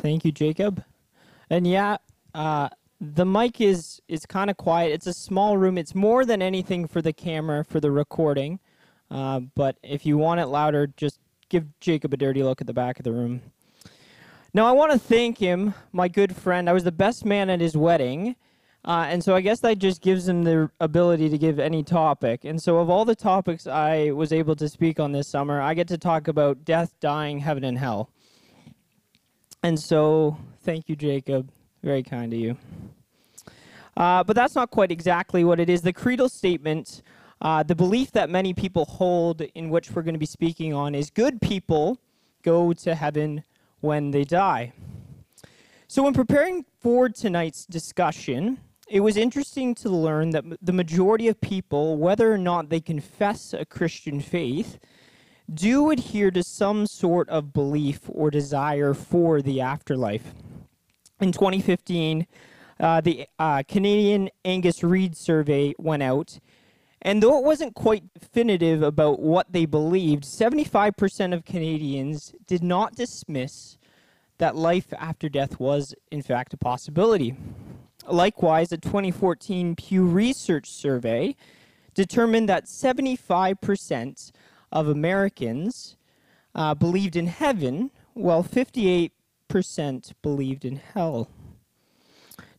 Thank 0.00 0.24
you, 0.24 0.32
Jacob. 0.32 0.84
And 1.50 1.66
yeah, 1.66 1.96
uh, 2.34 2.68
the 3.00 3.26
mic 3.26 3.60
is 3.60 4.00
is 4.08 4.26
kind 4.26 4.50
of 4.50 4.56
quiet. 4.56 4.92
It's 4.92 5.06
a 5.06 5.12
small 5.12 5.56
room. 5.56 5.78
It's 5.78 5.94
more 5.94 6.24
than 6.24 6.42
anything 6.42 6.86
for 6.86 7.02
the 7.02 7.12
camera 7.12 7.64
for 7.64 7.80
the 7.80 7.90
recording. 7.90 8.58
Uh, 9.10 9.40
but 9.54 9.76
if 9.82 10.04
you 10.04 10.18
want 10.18 10.40
it 10.40 10.46
louder, 10.46 10.88
just 10.96 11.20
give 11.48 11.64
Jacob 11.80 12.12
a 12.12 12.16
dirty 12.16 12.42
look 12.42 12.60
at 12.60 12.66
the 12.66 12.74
back 12.74 12.98
of 12.98 13.04
the 13.04 13.12
room. 13.12 13.42
Now, 14.52 14.66
I 14.66 14.72
want 14.72 14.92
to 14.92 14.98
thank 14.98 15.38
him, 15.38 15.74
my 15.92 16.08
good 16.08 16.34
friend. 16.34 16.68
I 16.68 16.72
was 16.72 16.84
the 16.84 16.92
best 16.92 17.24
man 17.24 17.50
at 17.50 17.60
his 17.60 17.76
wedding. 17.76 18.36
Uh, 18.86 19.06
and 19.08 19.22
so 19.22 19.34
I 19.34 19.40
guess 19.40 19.60
that 19.60 19.78
just 19.78 20.00
gives 20.00 20.28
him 20.28 20.44
the 20.44 20.70
ability 20.80 21.28
to 21.28 21.36
give 21.36 21.58
any 21.58 21.82
topic. 21.82 22.44
And 22.44 22.62
so, 22.62 22.78
of 22.78 22.88
all 22.88 23.04
the 23.04 23.16
topics 23.16 23.66
I 23.66 24.12
was 24.12 24.32
able 24.32 24.54
to 24.56 24.68
speak 24.68 25.00
on 25.00 25.10
this 25.12 25.26
summer, 25.26 25.60
I 25.60 25.74
get 25.74 25.88
to 25.88 25.98
talk 25.98 26.28
about 26.28 26.64
death, 26.64 26.94
dying, 27.00 27.40
heaven, 27.40 27.64
and 27.64 27.76
hell. 27.76 28.10
And 29.66 29.76
so, 29.76 30.38
thank 30.62 30.88
you, 30.88 30.94
Jacob. 30.94 31.50
Very 31.82 32.04
kind 32.04 32.32
of 32.32 32.38
you. 32.38 32.56
Uh, 33.96 34.22
but 34.22 34.36
that's 34.36 34.54
not 34.54 34.70
quite 34.70 34.92
exactly 34.92 35.42
what 35.42 35.58
it 35.58 35.68
is. 35.68 35.82
The 35.82 35.92
creedal 35.92 36.28
statement, 36.28 37.02
uh, 37.40 37.64
the 37.64 37.74
belief 37.74 38.12
that 38.12 38.30
many 38.30 38.54
people 38.54 38.84
hold, 38.84 39.40
in 39.40 39.68
which 39.68 39.90
we're 39.90 40.02
going 40.02 40.14
to 40.14 40.20
be 40.20 40.24
speaking 40.24 40.72
on, 40.72 40.94
is 40.94 41.10
good 41.10 41.40
people 41.40 41.98
go 42.44 42.72
to 42.74 42.94
heaven 42.94 43.42
when 43.80 44.12
they 44.12 44.22
die. 44.22 44.72
So, 45.88 46.04
when 46.04 46.14
preparing 46.14 46.64
for 46.78 47.08
tonight's 47.08 47.66
discussion, 47.66 48.58
it 48.86 49.00
was 49.00 49.16
interesting 49.16 49.74
to 49.82 49.88
learn 49.88 50.30
that 50.30 50.44
the 50.62 50.72
majority 50.72 51.26
of 51.26 51.40
people, 51.40 51.96
whether 51.96 52.32
or 52.32 52.38
not 52.38 52.68
they 52.68 52.78
confess 52.78 53.52
a 53.52 53.64
Christian 53.64 54.20
faith, 54.20 54.78
do 55.52 55.90
adhere 55.90 56.30
to 56.30 56.42
some 56.42 56.86
sort 56.86 57.28
of 57.28 57.52
belief 57.52 58.00
or 58.08 58.30
desire 58.30 58.94
for 58.94 59.40
the 59.40 59.60
afterlife. 59.60 60.34
In 61.20 61.32
2015, 61.32 62.26
uh, 62.78 63.00
the 63.00 63.26
uh, 63.38 63.62
Canadian 63.66 64.28
Angus 64.44 64.82
Reid 64.82 65.16
survey 65.16 65.74
went 65.78 66.02
out, 66.02 66.38
and 67.00 67.22
though 67.22 67.38
it 67.38 67.44
wasn't 67.44 67.74
quite 67.74 68.12
definitive 68.12 68.82
about 68.82 69.20
what 69.20 69.52
they 69.52 69.64
believed, 69.64 70.24
75% 70.24 71.32
of 71.32 71.44
Canadians 71.44 72.34
did 72.46 72.62
not 72.62 72.94
dismiss 72.94 73.78
that 74.38 74.56
life 74.56 74.92
after 74.98 75.28
death 75.28 75.58
was, 75.58 75.94
in 76.10 76.20
fact, 76.20 76.52
a 76.52 76.58
possibility. 76.58 77.34
Likewise, 78.08 78.72
a 78.72 78.76
2014 78.76 79.74
Pew 79.76 80.04
Research 80.04 80.70
survey 80.70 81.34
determined 81.94 82.48
that 82.48 82.66
75% 82.66 84.32
of 84.72 84.88
Americans 84.88 85.96
uh, 86.54 86.74
believed 86.74 87.16
in 87.16 87.26
heaven, 87.26 87.90
while 88.14 88.42
58% 88.42 89.10
believed 90.22 90.64
in 90.64 90.76
hell. 90.76 91.28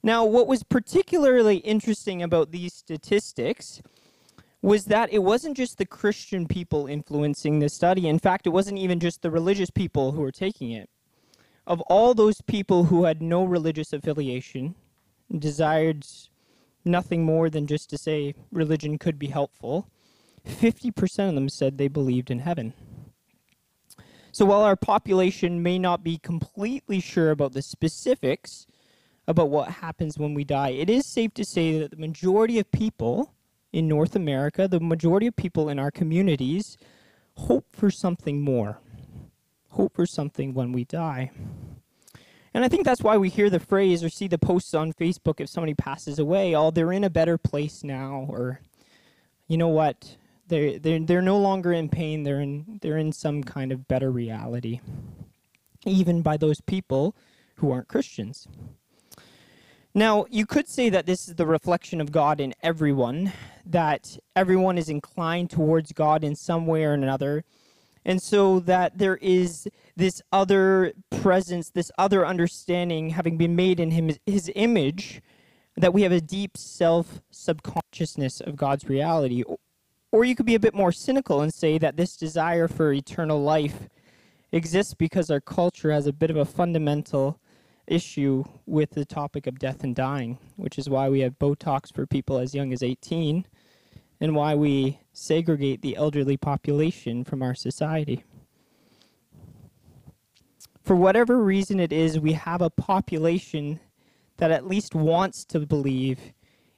Now, 0.04 0.24
what 0.24 0.48
was 0.48 0.64
particularly 0.64 1.58
interesting 1.58 2.22
about 2.22 2.52
these 2.52 2.74
statistics 2.74 3.82
was 4.62 4.86
that 4.86 5.12
it 5.12 5.24
wasn't 5.24 5.58
just 5.58 5.78
the 5.78 5.86
Christian 5.86 6.48
people 6.48 6.88
influencing 6.88 7.60
the 7.60 7.70
study. 7.70 8.08
In 8.08 8.20
fact, 8.20 8.48
it 8.48 8.52
wasn't 8.52 8.78
even 8.78 9.00
just 9.00 9.22
the 9.22 9.32
religious 9.32 9.70
people 9.70 10.12
who 10.12 10.22
were 10.22 10.32
taking 10.32 10.72
it. 10.72 10.90
Of 11.66 11.82
all 11.82 12.14
those 12.14 12.42
people 12.42 12.86
who 12.86 13.04
had 13.04 13.22
no 13.22 13.44
religious 13.44 13.94
affiliation, 13.94 14.76
desired 15.38 16.06
nothing 16.86 17.24
more 17.24 17.50
than 17.50 17.68
just 17.68 17.90
to 17.90 17.98
say 17.98 18.34
religion 18.52 18.98
could 18.98 19.20
be 19.20 19.28
helpful, 19.28 19.90
50% 20.48 21.30
of 21.30 21.36
them 21.36 21.50
said 21.50 21.78
they 21.78 21.88
believed 21.88 22.32
in 22.32 22.40
heaven. 22.40 22.74
So 24.32 24.46
while 24.46 24.62
our 24.62 24.76
population 24.76 25.64
may 25.64 25.80
not 25.80 26.04
be 26.04 26.18
completely 26.18 27.00
sure 27.00 27.32
about 27.32 27.54
the 27.54 27.62
specifics 27.62 28.68
about 29.28 29.50
what 29.50 29.70
happens 29.70 30.18
when 30.18 30.34
we 30.34 30.44
die, 30.44 30.70
it 30.70 30.90
is 30.90 31.06
safe 31.06 31.34
to 31.34 31.44
say 31.44 31.80
that 31.80 31.92
the 31.92 31.98
majority 31.98 32.60
of 32.60 32.72
people 32.72 33.34
in 33.74 33.88
North 33.88 34.16
America, 34.16 34.68
the 34.68 34.80
majority 34.80 35.28
of 35.28 35.36
people 35.36 35.70
in 35.70 35.80
our 35.80 35.92
communities, 35.92 36.78
hope 37.36 37.66
for 37.72 37.90
something 37.90 38.42
more, 38.42 38.80
hope 39.70 39.96
for 39.96 40.06
something 40.06 40.54
when 40.54 40.72
we 40.72 40.84
die. 40.84 41.32
And 42.54 42.64
I 42.64 42.70
think 42.70 42.86
that's 42.86 43.04
why 43.04 43.18
we 43.18 43.30
hear 43.30 43.50
the 43.50 43.60
phrase 43.60 44.04
or 44.04 44.10
see 44.10 44.28
the 44.28 44.38
posts 44.38 44.74
on 44.74 44.94
Facebook 44.94 45.40
if 45.40 45.50
somebody 45.50 45.74
passes 45.74 46.18
away, 46.18 46.56
oh, 46.56 46.72
they're 46.72 46.94
in 46.94 47.04
a 47.04 47.10
better 47.10 47.38
place 47.38 47.84
now, 47.84 48.26
or 48.30 48.62
you 49.48 49.58
know 49.58 49.68
what, 49.68 50.16
they're, 50.48 50.80
they're, 50.80 51.00
they're 51.00 51.22
no 51.22 51.38
longer 51.38 51.74
in 51.74 51.90
pain, 51.90 52.24
they're 52.24 52.42
in, 52.42 52.80
they're 52.82 52.98
in 52.98 53.12
some 53.12 53.44
kind 53.44 53.72
of 53.72 53.88
better 53.88 54.12
reality, 54.12 54.80
even 55.86 56.22
by 56.22 56.38
those 56.38 56.62
people 56.62 57.16
who 57.56 57.72
aren't 57.72 57.88
Christians. 57.88 58.48
Now, 59.94 60.26
you 60.30 60.46
could 60.46 60.68
say 60.68 60.90
that 60.90 61.08
this 61.08 61.28
is 61.28 61.36
the 61.36 61.48
reflection 61.48 62.00
of 62.00 62.12
God 62.12 62.40
in 62.40 62.54
everyone, 62.62 63.34
that 63.66 64.18
everyone 64.36 64.78
is 64.78 64.90
inclined 64.90 65.50
towards 65.50 65.92
God 65.92 66.24
in 66.24 66.36
some 66.36 66.68
way 66.68 66.84
or 66.84 66.94
another, 66.94 67.44
and 68.06 68.22
so 68.22 68.60
that 68.62 69.00
there 69.00 69.18
is 69.18 69.68
this 69.96 70.22
other 70.32 70.94
presence, 71.10 71.72
this 71.72 71.92
other 71.98 72.26
understanding, 72.26 73.10
having 73.10 73.38
been 73.38 73.56
made 73.56 73.80
in 73.80 73.92
him, 73.92 74.12
his 74.26 74.52
image, 74.56 75.22
that 75.76 75.94
we 75.94 76.04
have 76.04 76.12
a 76.12 76.22
deep 76.22 76.58
self 76.58 77.22
subconsciousness 77.32 78.40
of 78.40 78.56
God's 78.56 78.88
reality. 78.88 79.44
Or 80.12 80.24
you 80.24 80.36
could 80.36 80.46
be 80.46 80.56
a 80.56 80.60
bit 80.60 80.74
more 80.74 80.92
cynical 80.92 81.42
and 81.42 81.54
say 81.54 81.78
that 81.78 81.98
this 81.98 82.16
desire 82.16 82.68
for 82.68 82.94
eternal 82.94 83.42
life 83.42 83.90
exists 84.52 84.94
because 84.94 85.30
our 85.30 85.42
culture 85.42 85.92
has 85.92 86.08
a 86.08 86.14
bit 86.14 86.30
of 86.30 86.38
a 86.38 86.46
fundamental 86.46 87.40
issue 87.88 88.44
with 88.66 88.92
the 88.92 89.06
topic 89.06 89.48
of 89.48 89.60
death 89.60 89.84
and 89.84 89.96
dying, 89.96 90.38
which 90.56 90.78
is 90.78 90.90
why 90.90 91.10
we 91.10 91.22
have 91.22 91.40
Botox 91.40 91.94
for 91.94 92.06
people 92.06 92.38
as 92.38 92.56
young 92.56 92.72
as 92.74 92.84
18 92.84 93.46
and 94.20 94.36
why 94.36 94.56
we 94.56 95.00
segregate 95.14 95.82
the 95.82 95.96
elderly 95.96 96.38
population 96.38 97.24
from 97.24 97.42
our 97.42 97.54
society. 97.54 98.24
For 100.84 100.96
whatever 100.96 101.44
reason 101.44 101.80
it 101.80 101.92
is, 101.92 102.20
we 102.20 102.34
have 102.34 102.62
a 102.62 102.70
population 102.70 103.80
that 104.38 104.52
at 104.52 104.68
least 104.68 104.96
wants 104.96 105.44
to 105.46 105.60
believe 105.60 106.20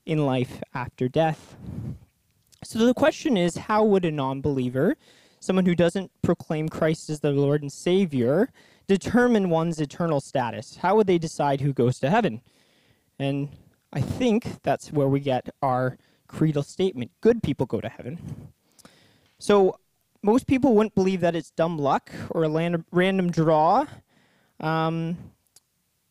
in 0.06 0.25
life 0.25 0.63
after 0.73 1.07
death. 1.07 1.56
So 2.64 2.86
the 2.86 2.94
question 2.94 3.38
is 3.38 3.56
how 3.56 3.84
would 3.84 4.06
a 4.06 4.12
non 4.12 4.42
believer, 4.42 4.97
someone 5.40 5.66
who 5.66 5.75
doesn't 5.75 6.12
proclaim 6.22 6.70
Christ 6.70 7.09
as 7.09 7.20
their 7.22 7.31
Lord 7.31 7.62
and 7.62 7.72
Savior, 7.72 8.50
determine 8.88 9.50
one's 9.50 9.80
eternal 9.80 10.20
status? 10.20 10.78
How 10.78 10.96
would 10.96 11.08
they 11.08 11.18
decide 11.18 11.62
who 11.62 11.74
goes 11.74 12.00
to 12.00 12.09
heaven? 12.09 12.42
And 13.18 13.50
I 13.92 14.02
think 14.02 14.62
that's 14.64 14.92
where 14.92 15.08
we 15.08 15.19
get 15.19 15.50
our 15.62 15.98
creedal 16.28 16.64
statement. 16.64 17.12
Good 17.22 17.42
people 17.42 17.66
go 17.66 17.81
to 17.81 17.90
heaven. 17.90 18.52
So 19.40 19.80
most 20.22 20.48
people 20.48 20.75
wouldn't 20.75 20.96
believe 20.96 21.22
that 21.22 21.36
it's 21.36 21.52
dumb 21.52 21.78
luck 21.78 22.12
or 22.30 22.44
a 22.44 22.84
random 22.92 23.31
draw. 23.31 23.86
Um, 24.59 25.18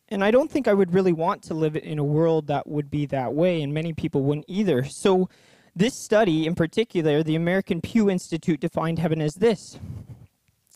and 0.09 0.23
I 0.23 0.31
don't 0.31 0.51
think 0.51 0.67
I 0.67 0.73
would 0.73 0.93
really 0.93 1.13
want 1.13 1.43
to 1.43 1.53
live 1.53 1.75
in 1.75 1.99
a 1.99 2.03
world 2.03 2.47
that 2.47 2.67
would 2.67 2.89
be 2.89 3.05
that 3.07 3.33
way, 3.33 3.61
and 3.61 3.73
many 3.73 3.93
people 3.93 4.23
wouldn't 4.23 4.45
either. 4.47 4.83
So, 4.83 5.29
this 5.79 5.95
study 5.95 6.45
in 6.45 6.55
particular, 6.55 7.23
the 7.23 7.35
American 7.35 7.79
Pew 7.79 8.09
Institute 8.09 8.59
defined 8.59 8.99
heaven 8.99 9.21
as 9.21 9.35
this 9.35 9.79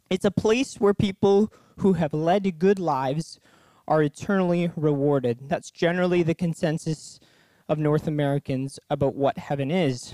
it's 0.10 0.26
a 0.26 0.32
place 0.32 0.76
where 0.76 0.94
people 0.94 1.52
who 1.78 1.94
have 1.94 2.14
led 2.14 2.60
good 2.60 2.80
lives 2.80 3.40
are 3.88 4.02
eternally 4.02 4.72
rewarded. 4.76 5.50
That's 5.50 5.72
generally 5.72 6.24
the 6.24 6.36
consensus 6.36 7.20
of 7.68 7.80
North 7.80 8.08
Americans 8.08 8.80
about 8.90 9.16
what 9.16 9.38
heaven 9.38 9.72
is. 9.72 10.14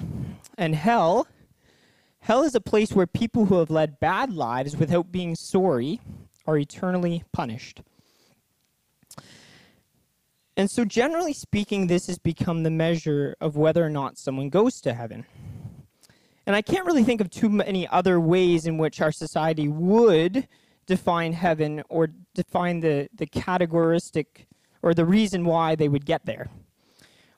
And 0.58 0.74
hell, 0.74 1.28
hell 2.22 2.44
is 2.44 2.56
a 2.56 2.62
place 2.62 2.94
where 2.94 3.06
people 3.06 3.46
who 3.46 3.60
have 3.60 3.70
led 3.70 4.00
bad 4.00 4.34
lives 4.34 4.76
without 4.78 5.12
being 5.12 5.36
sorry 5.36 6.00
are 6.48 6.58
eternally 6.58 7.24
punished. 7.32 7.82
And 10.60 10.70
so, 10.70 10.84
generally 10.84 11.32
speaking, 11.32 11.88
this 11.88 12.08
has 12.08 12.18
become 12.18 12.64
the 12.64 12.70
measure 12.70 13.34
of 13.40 13.56
whether 13.56 13.82
or 13.82 13.90
not 13.90 14.18
someone 14.18 14.50
goes 14.50 14.82
to 14.82 14.94
heaven. 14.94 15.26
And 16.46 16.54
I 16.54 16.62
can't 16.62 16.86
really 16.86 17.06
think 17.06 17.22
of 17.22 17.30
too 17.30 17.48
many 17.48 17.88
other 17.88 18.20
ways 18.20 18.66
in 18.66 18.78
which 18.78 19.00
our 19.00 19.14
society 19.14 19.70
would 19.70 20.50
define 20.86 21.32
heaven 21.32 21.82
or 21.88 22.10
define 22.36 22.82
the, 22.82 23.08
the 23.14 23.26
categoristic 23.26 24.48
or 24.82 24.94
the 24.94 25.06
reason 25.06 25.46
why 25.46 25.76
they 25.76 25.88
would 25.88 26.06
get 26.06 26.26
there 26.26 26.50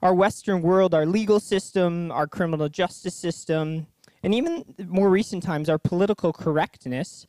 our 0.01 0.15
Western 0.15 0.63
world, 0.63 0.95
our 0.95 1.05
legal 1.05 1.39
system, 1.39 2.11
our 2.11 2.25
criminal 2.25 2.69
justice 2.69 3.13
system, 3.13 3.85
and 4.23 4.33
even 4.33 4.65
more 4.87 5.11
recent 5.11 5.43
times, 5.43 5.69
our 5.69 5.77
political 5.77 6.33
correctness, 6.33 7.27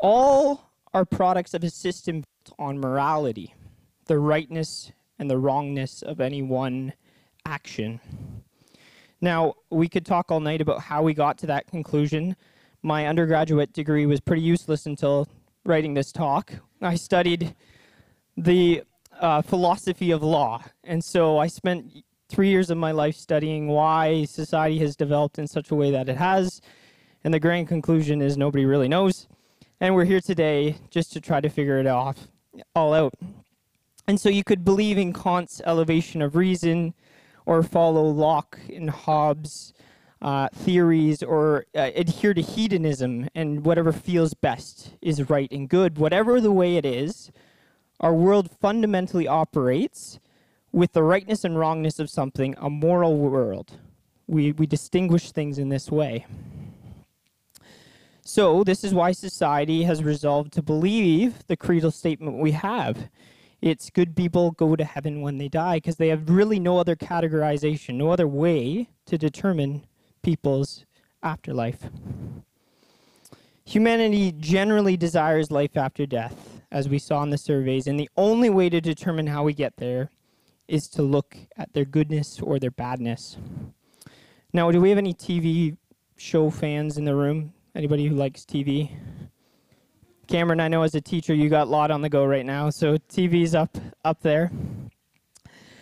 all 0.00 0.72
are 0.92 1.04
products 1.04 1.54
of 1.54 1.62
a 1.62 1.70
system 1.70 2.24
built 2.44 2.56
on 2.58 2.80
morality, 2.80 3.54
the 4.06 4.18
rightness 4.18 4.90
and 5.18 5.30
the 5.30 5.38
wrongness 5.38 6.02
of 6.02 6.20
any 6.20 6.42
one 6.42 6.92
action. 7.46 8.00
Now, 9.20 9.54
we 9.70 9.88
could 9.88 10.06
talk 10.06 10.30
all 10.30 10.40
night 10.40 10.60
about 10.60 10.80
how 10.80 11.02
we 11.02 11.14
got 11.14 11.38
to 11.38 11.46
that 11.46 11.66
conclusion. 11.66 12.36
My 12.82 13.06
undergraduate 13.06 13.72
degree 13.72 14.06
was 14.06 14.20
pretty 14.20 14.42
useless 14.42 14.86
until 14.86 15.26
writing 15.68 15.94
this 15.94 16.10
talk, 16.10 16.52
I 16.80 16.96
studied 16.96 17.54
the 18.36 18.82
uh, 19.20 19.42
philosophy 19.42 20.10
of 20.10 20.22
law. 20.22 20.64
And 20.82 21.04
so 21.04 21.38
I 21.38 21.46
spent 21.46 22.04
three 22.28 22.48
years 22.48 22.70
of 22.70 22.78
my 22.78 22.90
life 22.90 23.16
studying 23.16 23.68
why 23.68 24.24
society 24.24 24.78
has 24.78 24.96
developed 24.96 25.38
in 25.38 25.46
such 25.46 25.70
a 25.70 25.74
way 25.74 25.90
that 25.90 26.08
it 26.08 26.16
has. 26.16 26.60
And 27.24 27.34
the 27.34 27.40
grand 27.40 27.68
conclusion 27.68 28.22
is 28.22 28.36
nobody 28.36 28.64
really 28.64 28.88
knows. 28.88 29.28
And 29.80 29.94
we're 29.94 30.04
here 30.04 30.20
today 30.20 30.76
just 30.90 31.12
to 31.12 31.20
try 31.20 31.40
to 31.40 31.48
figure 31.48 31.78
it 31.78 31.86
off, 31.86 32.28
all 32.74 32.94
out. 32.94 33.12
And 34.08 34.18
so 34.18 34.30
you 34.30 34.42
could 34.42 34.64
believe 34.64 34.96
in 34.96 35.12
Kant's 35.12 35.60
elevation 35.66 36.22
of 36.22 36.34
reason 36.34 36.94
or 37.44 37.62
follow 37.62 38.04
Locke 38.04 38.58
and 38.72 38.88
Hobbes' 38.88 39.74
uh, 40.22 40.48
theories 40.48 41.22
or 41.22 41.66
uh, 41.76 41.90
adhere 41.94 42.32
to 42.32 42.40
hedonism 42.40 43.28
and 43.34 43.66
whatever 43.66 43.92
feels 43.92 44.32
best 44.32 44.94
is 45.02 45.28
right 45.28 45.52
and 45.52 45.68
good. 45.68 45.98
Whatever 45.98 46.40
the 46.40 46.50
way 46.50 46.76
it 46.76 46.86
is, 46.86 47.30
our 48.00 48.14
world 48.14 48.50
fundamentally 48.50 49.28
operates 49.28 50.18
with 50.72 50.94
the 50.94 51.02
rightness 51.02 51.44
and 51.44 51.58
wrongness 51.58 51.98
of 51.98 52.08
something, 52.08 52.54
a 52.58 52.70
moral 52.70 53.18
world. 53.18 53.78
We, 54.26 54.52
we 54.52 54.66
distinguish 54.66 55.32
things 55.32 55.58
in 55.58 55.68
this 55.68 55.90
way. 55.90 56.24
So, 58.24 58.64
this 58.64 58.84
is 58.84 58.94
why 58.94 59.12
society 59.12 59.82
has 59.84 60.02
resolved 60.02 60.52
to 60.54 60.62
believe 60.62 61.46
the 61.46 61.56
creedal 61.56 61.90
statement 61.90 62.38
we 62.38 62.52
have. 62.52 63.08
It's 63.60 63.90
good 63.90 64.14
people 64.14 64.52
go 64.52 64.76
to 64.76 64.84
heaven 64.84 65.20
when 65.20 65.38
they 65.38 65.48
die 65.48 65.76
because 65.76 65.96
they 65.96 66.08
have 66.08 66.30
really 66.30 66.60
no 66.60 66.78
other 66.78 66.94
categorization, 66.94 67.94
no 67.94 68.10
other 68.10 68.28
way 68.28 68.88
to 69.06 69.18
determine 69.18 69.84
people's 70.22 70.86
afterlife. 71.22 71.90
Humanity 73.64 74.32
generally 74.32 74.96
desires 74.96 75.50
life 75.50 75.76
after 75.76 76.06
death, 76.06 76.62
as 76.70 76.88
we 76.88 76.98
saw 76.98 77.22
in 77.22 77.30
the 77.30 77.36
surveys, 77.36 77.86
and 77.86 77.98
the 77.98 78.08
only 78.16 78.48
way 78.48 78.70
to 78.70 78.80
determine 78.80 79.26
how 79.26 79.42
we 79.42 79.52
get 79.52 79.76
there 79.76 80.10
is 80.68 80.88
to 80.88 81.02
look 81.02 81.36
at 81.56 81.72
their 81.72 81.84
goodness 81.84 82.40
or 82.40 82.58
their 82.58 82.70
badness. 82.70 83.36
Now, 84.52 84.70
do 84.70 84.80
we 84.80 84.88
have 84.90 84.98
any 84.98 85.14
TV 85.14 85.76
show 86.16 86.48
fans 86.48 86.96
in 86.96 87.04
the 87.04 87.14
room? 87.14 87.52
Anybody 87.74 88.06
who 88.06 88.14
likes 88.14 88.44
TV? 88.44 88.90
Cameron, 90.28 90.60
I 90.60 90.68
know 90.68 90.82
as 90.82 90.94
a 90.94 91.00
teacher 91.00 91.34
you 91.34 91.48
got 91.48 91.68
a 91.68 91.70
lot 91.70 91.90
on 91.90 92.02
the 92.02 92.08
go 92.10 92.24
right 92.24 92.44
now, 92.44 92.68
so 92.68 92.98
TV's 92.98 93.54
up 93.54 93.76
up 94.04 94.20
there. 94.20 94.52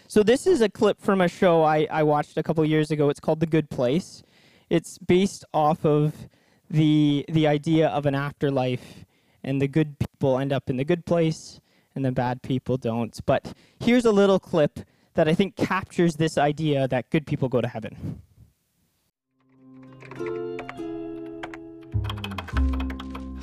So 0.06 0.22
this 0.22 0.46
is 0.46 0.60
a 0.60 0.68
clip 0.68 1.00
from 1.00 1.20
a 1.20 1.28
show 1.28 1.64
I, 1.64 1.88
I 1.90 2.04
watched 2.04 2.36
a 2.36 2.42
couple 2.44 2.64
years 2.64 2.92
ago. 2.92 3.08
It's 3.08 3.18
called 3.18 3.40
The 3.40 3.46
Good 3.46 3.68
Place. 3.70 4.22
It's 4.70 4.98
based 4.98 5.44
off 5.52 5.84
of 5.84 6.28
the 6.70 7.24
the 7.28 7.46
idea 7.48 7.88
of 7.88 8.06
an 8.06 8.14
afterlife 8.14 9.04
and 9.42 9.60
the 9.60 9.68
good 9.68 9.98
people 9.98 10.38
end 10.38 10.52
up 10.52 10.70
in 10.70 10.76
the 10.76 10.84
good 10.84 11.04
place 11.06 11.60
and 11.96 12.04
the 12.04 12.12
bad 12.12 12.40
people 12.42 12.76
don't. 12.76 13.18
But 13.26 13.52
here's 13.80 14.04
a 14.04 14.12
little 14.12 14.38
clip 14.38 14.80
that 15.14 15.28
I 15.28 15.34
think 15.34 15.56
captures 15.56 16.14
this 16.16 16.38
idea 16.38 16.86
that 16.86 17.10
good 17.10 17.26
people 17.26 17.48
go 17.48 17.60
to 17.60 17.68
heaven. 17.68 18.22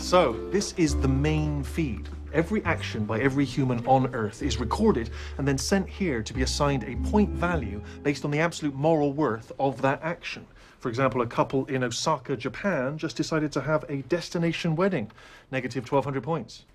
So, 0.03 0.33
this 0.51 0.73
is 0.73 0.97
the 0.97 1.07
main 1.07 1.63
feed. 1.63 2.09
Every 2.33 2.61
action 2.65 3.05
by 3.05 3.21
every 3.21 3.45
human 3.45 3.83
on 3.87 4.13
Earth 4.13 4.43
is 4.43 4.57
recorded 4.59 5.09
and 5.37 5.47
then 5.47 5.57
sent 5.57 5.87
here 5.87 6.21
to 6.21 6.33
be 6.33 6.41
assigned 6.41 6.83
a 6.83 6.97
point 7.09 7.29
value 7.29 7.81
based 8.03 8.25
on 8.25 8.29
the 8.29 8.39
absolute 8.41 8.75
moral 8.75 9.13
worth 9.13 9.53
of 9.59 9.81
that 9.81 10.01
action. 10.03 10.45
For 10.79 10.89
example, 10.89 11.21
a 11.21 11.25
couple 11.25 11.65
in 11.67 11.85
Osaka, 11.85 12.35
Japan 12.35 12.97
just 12.97 13.15
decided 13.15 13.53
to 13.53 13.61
have 13.61 13.85
a 13.87 14.01
destination 14.03 14.75
wedding, 14.75 15.09
negative 15.51 15.89
1200 15.89 16.21
points. 16.21 16.65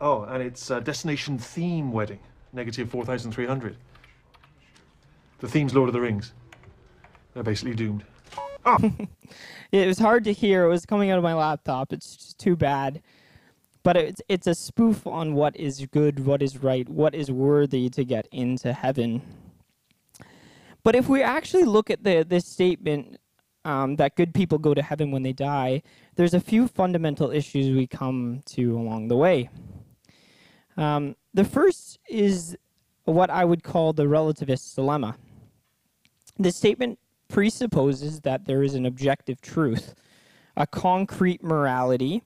Oh, 0.00 0.22
and 0.22 0.42
it's 0.42 0.70
a 0.70 0.80
destination 0.80 1.36
theme 1.38 1.92
wedding, 1.92 2.20
negative 2.54 2.88
4300. 2.88 3.76
The 5.40 5.48
theme's 5.48 5.74
Lord 5.74 5.90
of 5.90 5.92
the 5.92 6.00
Rings. 6.00 6.32
They're 7.34 7.42
basically 7.42 7.74
doomed. 7.74 8.04
Ah! 8.66 8.78
it 9.72 9.86
was 9.86 9.98
hard 9.98 10.24
to 10.24 10.32
hear. 10.32 10.64
It 10.64 10.68
was 10.68 10.86
coming 10.86 11.10
out 11.10 11.18
of 11.18 11.24
my 11.24 11.34
laptop. 11.34 11.92
It's 11.92 12.16
just 12.16 12.38
too 12.38 12.54
bad. 12.54 13.02
But 13.82 13.96
it's 13.96 14.22
it's 14.28 14.46
a 14.46 14.54
spoof 14.54 15.06
on 15.06 15.34
what 15.34 15.56
is 15.56 15.84
good, 15.90 16.24
what 16.24 16.42
is 16.42 16.62
right, 16.62 16.88
what 16.88 17.14
is 17.14 17.30
worthy 17.30 17.88
to 17.90 18.04
get 18.04 18.28
into 18.30 18.72
heaven. 18.72 19.22
But 20.84 20.94
if 20.94 21.08
we 21.08 21.22
actually 21.22 21.64
look 21.64 21.90
at 21.90 22.04
the 22.04 22.24
this 22.28 22.46
statement 22.46 23.18
um, 23.64 23.96
that 23.96 24.16
good 24.16 24.34
people 24.34 24.58
go 24.58 24.74
to 24.74 24.82
heaven 24.82 25.10
when 25.10 25.22
they 25.22 25.32
die, 25.32 25.82
there's 26.16 26.34
a 26.34 26.40
few 26.40 26.68
fundamental 26.68 27.30
issues 27.30 27.74
we 27.74 27.86
come 27.86 28.42
to 28.46 28.76
along 28.76 29.08
the 29.08 29.16
way. 29.16 29.50
Um, 30.76 31.16
the 31.34 31.44
first 31.44 31.98
is 32.08 32.56
what 33.04 33.30
I 33.30 33.44
would 33.44 33.62
call 33.62 33.92
the 33.92 34.04
relativist 34.04 34.74
dilemma. 34.74 35.16
This 36.38 36.56
statement 36.56 36.98
presupposes 37.32 38.20
that 38.20 38.44
there 38.44 38.62
is 38.62 38.74
an 38.74 38.84
objective 38.84 39.40
truth, 39.40 39.94
a 40.54 40.66
concrete 40.66 41.42
morality, 41.42 42.22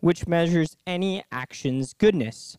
which 0.00 0.26
measures 0.26 0.76
any 0.86 1.24
action's 1.32 1.94
goodness. 1.94 2.58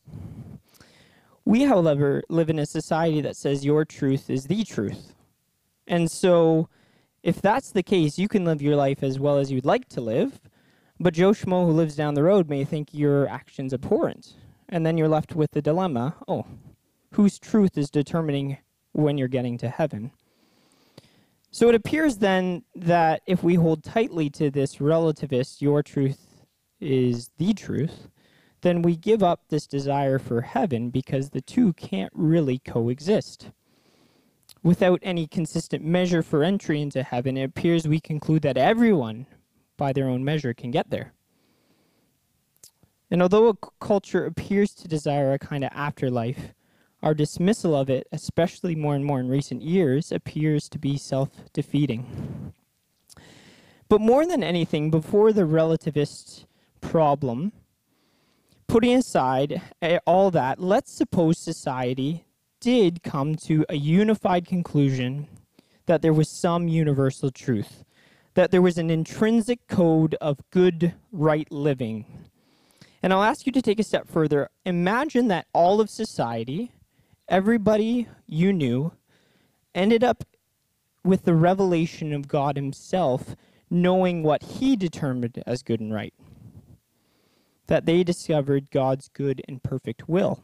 We, 1.45 1.65
however, 1.65 2.23
live 2.27 2.49
in 2.49 2.57
a 2.57 2.65
society 2.65 3.21
that 3.21 3.35
says 3.35 3.63
your 3.63 3.85
truth 3.85 4.31
is 4.31 4.45
the 4.45 4.63
truth. 4.63 5.13
And 5.85 6.09
so, 6.09 6.69
if 7.21 7.39
that's 7.39 7.71
the 7.71 7.83
case, 7.83 8.17
you 8.17 8.27
can 8.27 8.45
live 8.45 8.63
your 8.63 8.75
life 8.75 9.03
as 9.03 9.19
well 9.19 9.37
as 9.37 9.51
you'd 9.51 9.63
like 9.63 9.87
to 9.89 10.01
live, 10.01 10.41
but 10.99 11.13
Joe 11.13 11.33
Schmo 11.33 11.67
who 11.67 11.71
lives 11.71 11.95
down 11.95 12.15
the 12.15 12.23
road 12.23 12.49
may 12.49 12.63
think 12.63 12.95
your 12.95 13.29
action's 13.29 13.75
abhorrent. 13.75 14.33
And 14.69 14.83
then 14.83 14.97
you're 14.97 15.07
left 15.07 15.35
with 15.35 15.51
the 15.51 15.61
dilemma 15.61 16.15
oh, 16.27 16.47
whose 17.13 17.37
truth 17.37 17.77
is 17.77 17.91
determining 17.91 18.57
when 18.93 19.19
you're 19.19 19.27
getting 19.27 19.59
to 19.59 19.69
heaven? 19.69 20.11
So 21.51 21.67
it 21.69 21.75
appears 21.75 22.17
then 22.17 22.63
that 22.75 23.21
if 23.27 23.43
we 23.43 23.55
hold 23.55 23.83
tightly 23.83 24.29
to 24.31 24.49
this 24.49 24.77
relativist, 24.77 25.61
your 25.61 25.83
truth 25.83 26.45
is 26.79 27.29
the 27.37 27.53
truth, 27.53 28.07
then 28.61 28.81
we 28.81 28.95
give 28.95 29.21
up 29.21 29.41
this 29.49 29.67
desire 29.67 30.17
for 30.17 30.41
heaven 30.41 30.89
because 30.89 31.29
the 31.29 31.41
two 31.41 31.73
can't 31.73 32.11
really 32.15 32.59
coexist 32.59 33.51
without 34.63 34.99
any 35.01 35.27
consistent 35.27 35.83
measure 35.83 36.21
for 36.21 36.43
entry 36.43 36.81
into 36.81 37.03
heaven, 37.03 37.37
it 37.37 37.43
appears 37.43 37.87
we 37.87 37.99
conclude 37.99 38.43
that 38.43 38.57
everyone, 38.57 39.25
by 39.77 39.91
their 39.91 40.07
own 40.07 40.23
measure, 40.23 40.53
can 40.53 40.71
get 40.71 40.89
there. 40.89 41.13
And 43.09 43.21
although 43.21 43.49
a 43.49 43.55
culture 43.79 44.25
appears 44.25 44.73
to 44.75 44.87
desire 44.87 45.33
a 45.33 45.39
kind 45.39 45.63
of 45.63 45.71
afterlife, 45.73 46.53
our 47.03 47.13
dismissal 47.13 47.75
of 47.75 47.89
it, 47.89 48.07
especially 48.11 48.75
more 48.75 48.95
and 48.95 49.05
more 49.05 49.19
in 49.19 49.27
recent 49.27 49.61
years, 49.61 50.11
appears 50.11 50.69
to 50.69 50.79
be 50.79 50.97
self 50.97 51.29
defeating. 51.53 52.53
But 53.89 54.01
more 54.01 54.25
than 54.25 54.43
anything, 54.43 54.89
before 54.89 55.33
the 55.33 55.41
relativist 55.41 56.45
problem, 56.79 57.51
putting 58.67 58.95
aside 58.95 59.61
eh, 59.81 59.99
all 60.05 60.31
that, 60.31 60.59
let's 60.59 60.93
suppose 60.93 61.37
society 61.37 62.25
did 62.61 63.03
come 63.03 63.35
to 63.35 63.65
a 63.67 63.75
unified 63.75 64.45
conclusion 64.45 65.27
that 65.87 66.01
there 66.01 66.13
was 66.13 66.29
some 66.29 66.67
universal 66.67 67.31
truth, 67.31 67.83
that 68.35 68.51
there 68.51 68.61
was 68.61 68.77
an 68.77 68.89
intrinsic 68.89 69.67
code 69.67 70.15
of 70.21 70.39
good, 70.51 70.93
right 71.11 71.51
living. 71.51 72.05
And 73.03 73.11
I'll 73.11 73.23
ask 73.23 73.45
you 73.45 73.51
to 73.51 73.61
take 73.61 73.79
a 73.79 73.83
step 73.83 74.07
further. 74.07 74.49
Imagine 74.65 75.27
that 75.27 75.47
all 75.53 75.81
of 75.81 75.89
society, 75.89 76.71
everybody 77.31 78.07
you 78.27 78.51
knew, 78.51 78.91
ended 79.73 80.03
up 80.03 80.25
with 81.03 81.23
the 81.23 81.33
revelation 81.33 82.13
of 82.13 82.27
God 82.27 82.57
Himself, 82.57 83.35
knowing 83.69 84.21
what 84.21 84.43
He 84.43 84.75
determined 84.75 85.41
as 85.47 85.63
good 85.63 85.79
and 85.79 85.93
right. 85.93 86.13
That 87.67 87.85
they 87.85 88.03
discovered 88.03 88.69
God's 88.69 89.07
good 89.07 89.41
and 89.47 89.63
perfect 89.63 90.09
will. 90.09 90.43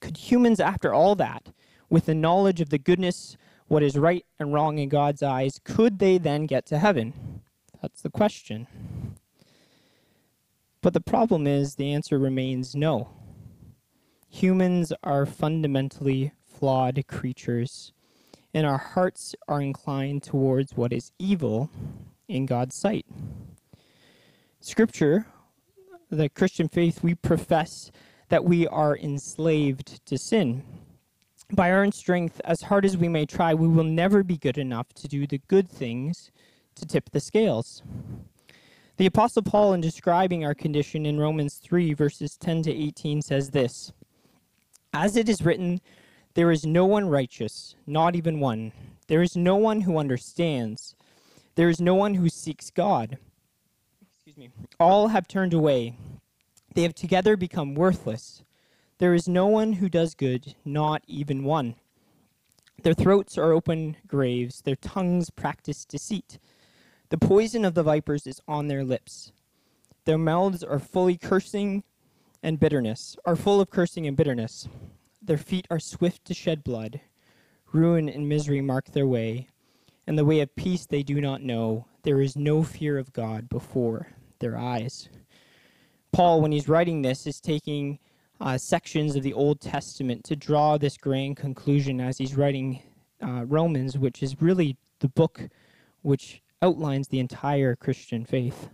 Could 0.00 0.16
humans, 0.16 0.58
after 0.58 0.94
all 0.94 1.14
that, 1.16 1.52
with 1.90 2.06
the 2.06 2.14
knowledge 2.14 2.60
of 2.60 2.70
the 2.70 2.78
goodness, 2.78 3.36
what 3.68 3.82
is 3.82 3.98
right 3.98 4.24
and 4.38 4.54
wrong 4.54 4.78
in 4.78 4.88
God's 4.88 5.22
eyes, 5.22 5.60
could 5.62 5.98
they 5.98 6.16
then 6.16 6.46
get 6.46 6.64
to 6.66 6.78
heaven? 6.78 7.42
That's 7.82 8.00
the 8.00 8.10
question. 8.10 8.66
But 10.80 10.94
the 10.94 11.00
problem 11.00 11.46
is 11.46 11.74
the 11.74 11.92
answer 11.92 12.18
remains 12.18 12.74
no. 12.74 13.10
Humans 14.32 14.92
are 15.02 15.26
fundamentally 15.26 16.32
flawed 16.46 17.02
creatures, 17.08 17.92
and 18.54 18.64
our 18.64 18.78
hearts 18.78 19.34
are 19.48 19.60
inclined 19.60 20.22
towards 20.22 20.76
what 20.76 20.92
is 20.92 21.10
evil 21.18 21.68
in 22.28 22.46
God's 22.46 22.76
sight. 22.76 23.04
Scripture, 24.60 25.26
the 26.10 26.28
Christian 26.28 26.68
faith 26.68 27.02
we 27.02 27.16
profess, 27.16 27.90
that 28.28 28.44
we 28.44 28.68
are 28.68 28.96
enslaved 28.96 30.06
to 30.06 30.16
sin. 30.16 30.62
By 31.52 31.72
our 31.72 31.82
own 31.82 31.90
strength, 31.90 32.40
as 32.44 32.62
hard 32.62 32.84
as 32.84 32.96
we 32.96 33.08
may 33.08 33.26
try, 33.26 33.52
we 33.52 33.66
will 33.66 33.84
never 33.84 34.22
be 34.22 34.38
good 34.38 34.58
enough 34.58 34.92
to 34.94 35.08
do 35.08 35.26
the 35.26 35.40
good 35.48 35.68
things 35.68 36.30
to 36.76 36.86
tip 36.86 37.10
the 37.10 37.20
scales. 37.20 37.82
The 38.96 39.06
Apostle 39.06 39.42
Paul, 39.42 39.72
in 39.72 39.80
describing 39.80 40.44
our 40.44 40.54
condition 40.54 41.04
in 41.04 41.18
Romans 41.18 41.56
3, 41.56 41.94
verses 41.94 42.36
10 42.36 42.62
to 42.62 42.70
18, 42.72 43.22
says 43.22 43.50
this 43.50 43.92
As 44.92 45.16
it 45.16 45.28
is 45.28 45.42
written, 45.42 45.80
there 46.34 46.50
is 46.50 46.66
no 46.66 46.84
one 46.84 47.08
righteous, 47.08 47.74
not 47.86 48.16
even 48.16 48.40
one. 48.40 48.72
There 49.06 49.22
is 49.22 49.36
no 49.36 49.56
one 49.56 49.82
who 49.82 49.98
understands. 49.98 50.94
There 51.54 51.68
is 51.68 51.80
no 51.80 51.94
one 51.94 52.14
who 52.14 52.28
seeks 52.28 52.70
God. 52.70 53.18
Excuse 54.14 54.36
me. 54.36 54.50
All 54.78 55.08
have 55.08 55.28
turned 55.28 55.54
away. 55.54 55.96
They 56.74 56.82
have 56.82 56.94
together 56.94 57.36
become 57.36 57.74
worthless. 57.74 58.42
There 58.98 59.14
is 59.14 59.28
no 59.28 59.46
one 59.46 59.74
who 59.74 59.88
does 59.88 60.14
good, 60.14 60.54
not 60.64 61.02
even 61.06 61.44
one. 61.44 61.76
Their 62.82 62.94
throats 62.94 63.36
are 63.36 63.52
open 63.52 63.96
graves, 64.06 64.62
their 64.62 64.76
tongues 64.76 65.30
practice 65.30 65.84
deceit. 65.84 66.38
The 67.10 67.18
poison 67.18 67.64
of 67.64 67.74
the 67.74 67.82
vipers 67.82 68.26
is 68.26 68.40
on 68.46 68.68
their 68.68 68.84
lips. 68.84 69.32
Their 70.04 70.18
mouths 70.18 70.62
are 70.62 70.78
fully 70.78 71.16
cursing 71.16 71.84
and 72.42 72.60
bitterness, 72.60 73.16
are 73.24 73.36
full 73.36 73.60
of 73.60 73.70
cursing 73.70 74.06
and 74.06 74.16
bitterness. 74.16 74.68
Their 75.22 75.38
feet 75.38 75.66
are 75.70 75.78
swift 75.78 76.24
to 76.26 76.34
shed 76.34 76.64
blood. 76.64 77.00
Ruin 77.72 78.08
and 78.08 78.28
misery 78.28 78.60
mark 78.60 78.86
their 78.86 79.06
way, 79.06 79.48
and 80.06 80.18
the 80.18 80.24
way 80.24 80.40
of 80.40 80.56
peace 80.56 80.86
they 80.86 81.02
do 81.02 81.20
not 81.20 81.42
know. 81.42 81.86
There 82.02 82.20
is 82.20 82.36
no 82.36 82.62
fear 82.62 82.98
of 82.98 83.12
God 83.12 83.48
before 83.48 84.08
their 84.38 84.56
eyes. 84.56 85.08
Paul, 86.12 86.40
when 86.40 86.52
he's 86.52 86.68
writing 86.68 87.02
this, 87.02 87.26
is 87.26 87.40
taking 87.40 87.98
uh, 88.40 88.58
sections 88.58 89.14
of 89.14 89.22
the 89.22 89.34
Old 89.34 89.60
Testament 89.60 90.24
to 90.24 90.34
draw 90.34 90.78
this 90.78 90.96
grand 90.96 91.36
conclusion 91.36 92.00
as 92.00 92.18
he's 92.18 92.36
writing 92.36 92.82
uh, 93.22 93.44
Romans, 93.46 93.98
which 93.98 94.22
is 94.22 94.40
really 94.40 94.76
the 95.00 95.08
book 95.08 95.48
which 96.02 96.42
outlines 96.62 97.08
the 97.08 97.20
entire 97.20 97.76
Christian 97.76 98.24
faith. 98.24 98.70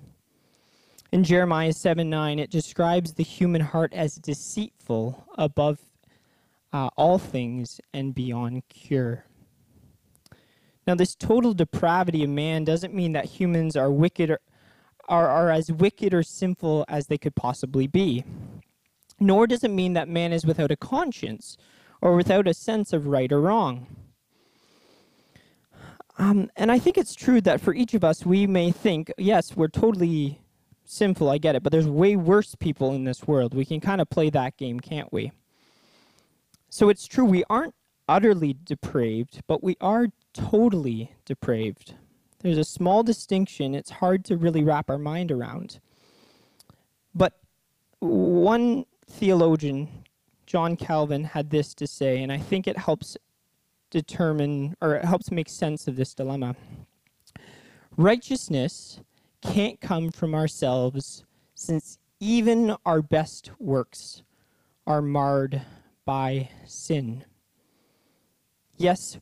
In 1.16 1.24
Jeremiah 1.24 1.72
7 1.72 2.10
9, 2.10 2.38
it 2.38 2.50
describes 2.50 3.14
the 3.14 3.22
human 3.22 3.62
heart 3.62 3.94
as 3.94 4.16
deceitful 4.16 5.24
above 5.38 5.78
uh, 6.74 6.90
all 6.94 7.16
things 7.16 7.80
and 7.94 8.14
beyond 8.14 8.68
cure. 8.68 9.24
Now, 10.86 10.94
this 10.94 11.14
total 11.14 11.54
depravity 11.54 12.22
of 12.22 12.28
man 12.28 12.64
doesn't 12.64 12.92
mean 12.92 13.12
that 13.12 13.24
humans 13.24 13.76
are 13.76 13.90
wicked 13.90 14.28
or, 14.28 14.40
are, 15.08 15.26
are 15.30 15.50
as 15.50 15.72
wicked 15.72 16.12
or 16.12 16.22
sinful 16.22 16.84
as 16.86 17.06
they 17.06 17.16
could 17.16 17.34
possibly 17.34 17.86
be. 17.86 18.22
Nor 19.18 19.46
does 19.46 19.64
it 19.64 19.70
mean 19.70 19.94
that 19.94 20.10
man 20.10 20.34
is 20.34 20.44
without 20.44 20.70
a 20.70 20.76
conscience 20.76 21.56
or 22.02 22.14
without 22.14 22.46
a 22.46 22.52
sense 22.52 22.92
of 22.92 23.06
right 23.06 23.32
or 23.32 23.40
wrong. 23.40 23.86
Um, 26.18 26.50
and 26.56 26.70
I 26.70 26.78
think 26.78 26.98
it's 26.98 27.14
true 27.14 27.40
that 27.40 27.62
for 27.62 27.72
each 27.72 27.94
of 27.94 28.04
us, 28.04 28.26
we 28.26 28.46
may 28.46 28.70
think, 28.70 29.10
yes, 29.16 29.56
we're 29.56 29.68
totally 29.68 30.42
sinful, 30.88 31.28
I 31.28 31.38
get 31.38 31.54
it, 31.54 31.62
but 31.62 31.72
there's 31.72 31.88
way 31.88 32.16
worse 32.16 32.54
people 32.54 32.92
in 32.94 33.04
this 33.04 33.26
world. 33.26 33.54
We 33.54 33.64
can 33.64 33.80
kind 33.80 34.00
of 34.00 34.10
play 34.10 34.30
that 34.30 34.56
game, 34.56 34.80
can't 34.80 35.12
we? 35.12 35.32
So 36.70 36.88
it's 36.88 37.06
true, 37.06 37.24
we 37.24 37.44
aren't 37.48 37.74
utterly 38.08 38.56
depraved, 38.64 39.42
but 39.46 39.62
we 39.62 39.76
are 39.80 40.08
totally 40.32 41.12
depraved. 41.24 41.94
There's 42.40 42.58
a 42.58 42.64
small 42.64 43.02
distinction 43.02 43.74
it's 43.74 43.90
hard 43.90 44.24
to 44.26 44.36
really 44.36 44.62
wrap 44.62 44.90
our 44.90 44.98
mind 44.98 45.32
around. 45.32 45.80
But 47.14 47.32
one 48.00 48.84
theologian, 49.10 49.88
John 50.46 50.76
Calvin, 50.76 51.24
had 51.24 51.50
this 51.50 51.74
to 51.74 51.86
say, 51.86 52.22
and 52.22 52.30
I 52.30 52.38
think 52.38 52.66
it 52.66 52.76
helps 52.76 53.16
determine 53.90 54.76
or 54.80 54.96
it 54.96 55.04
helps 55.04 55.30
make 55.30 55.48
sense 55.48 55.88
of 55.88 55.96
this 55.96 56.14
dilemma. 56.14 56.54
Righteousness 57.96 59.00
can't 59.52 59.80
come 59.80 60.10
from 60.10 60.34
ourselves 60.34 61.24
since 61.54 61.98
even 62.20 62.76
our 62.84 63.02
best 63.02 63.50
works 63.58 64.22
are 64.86 65.02
marred 65.02 65.62
by 66.04 66.50
sin. 66.66 67.24
Yes, 68.76 69.18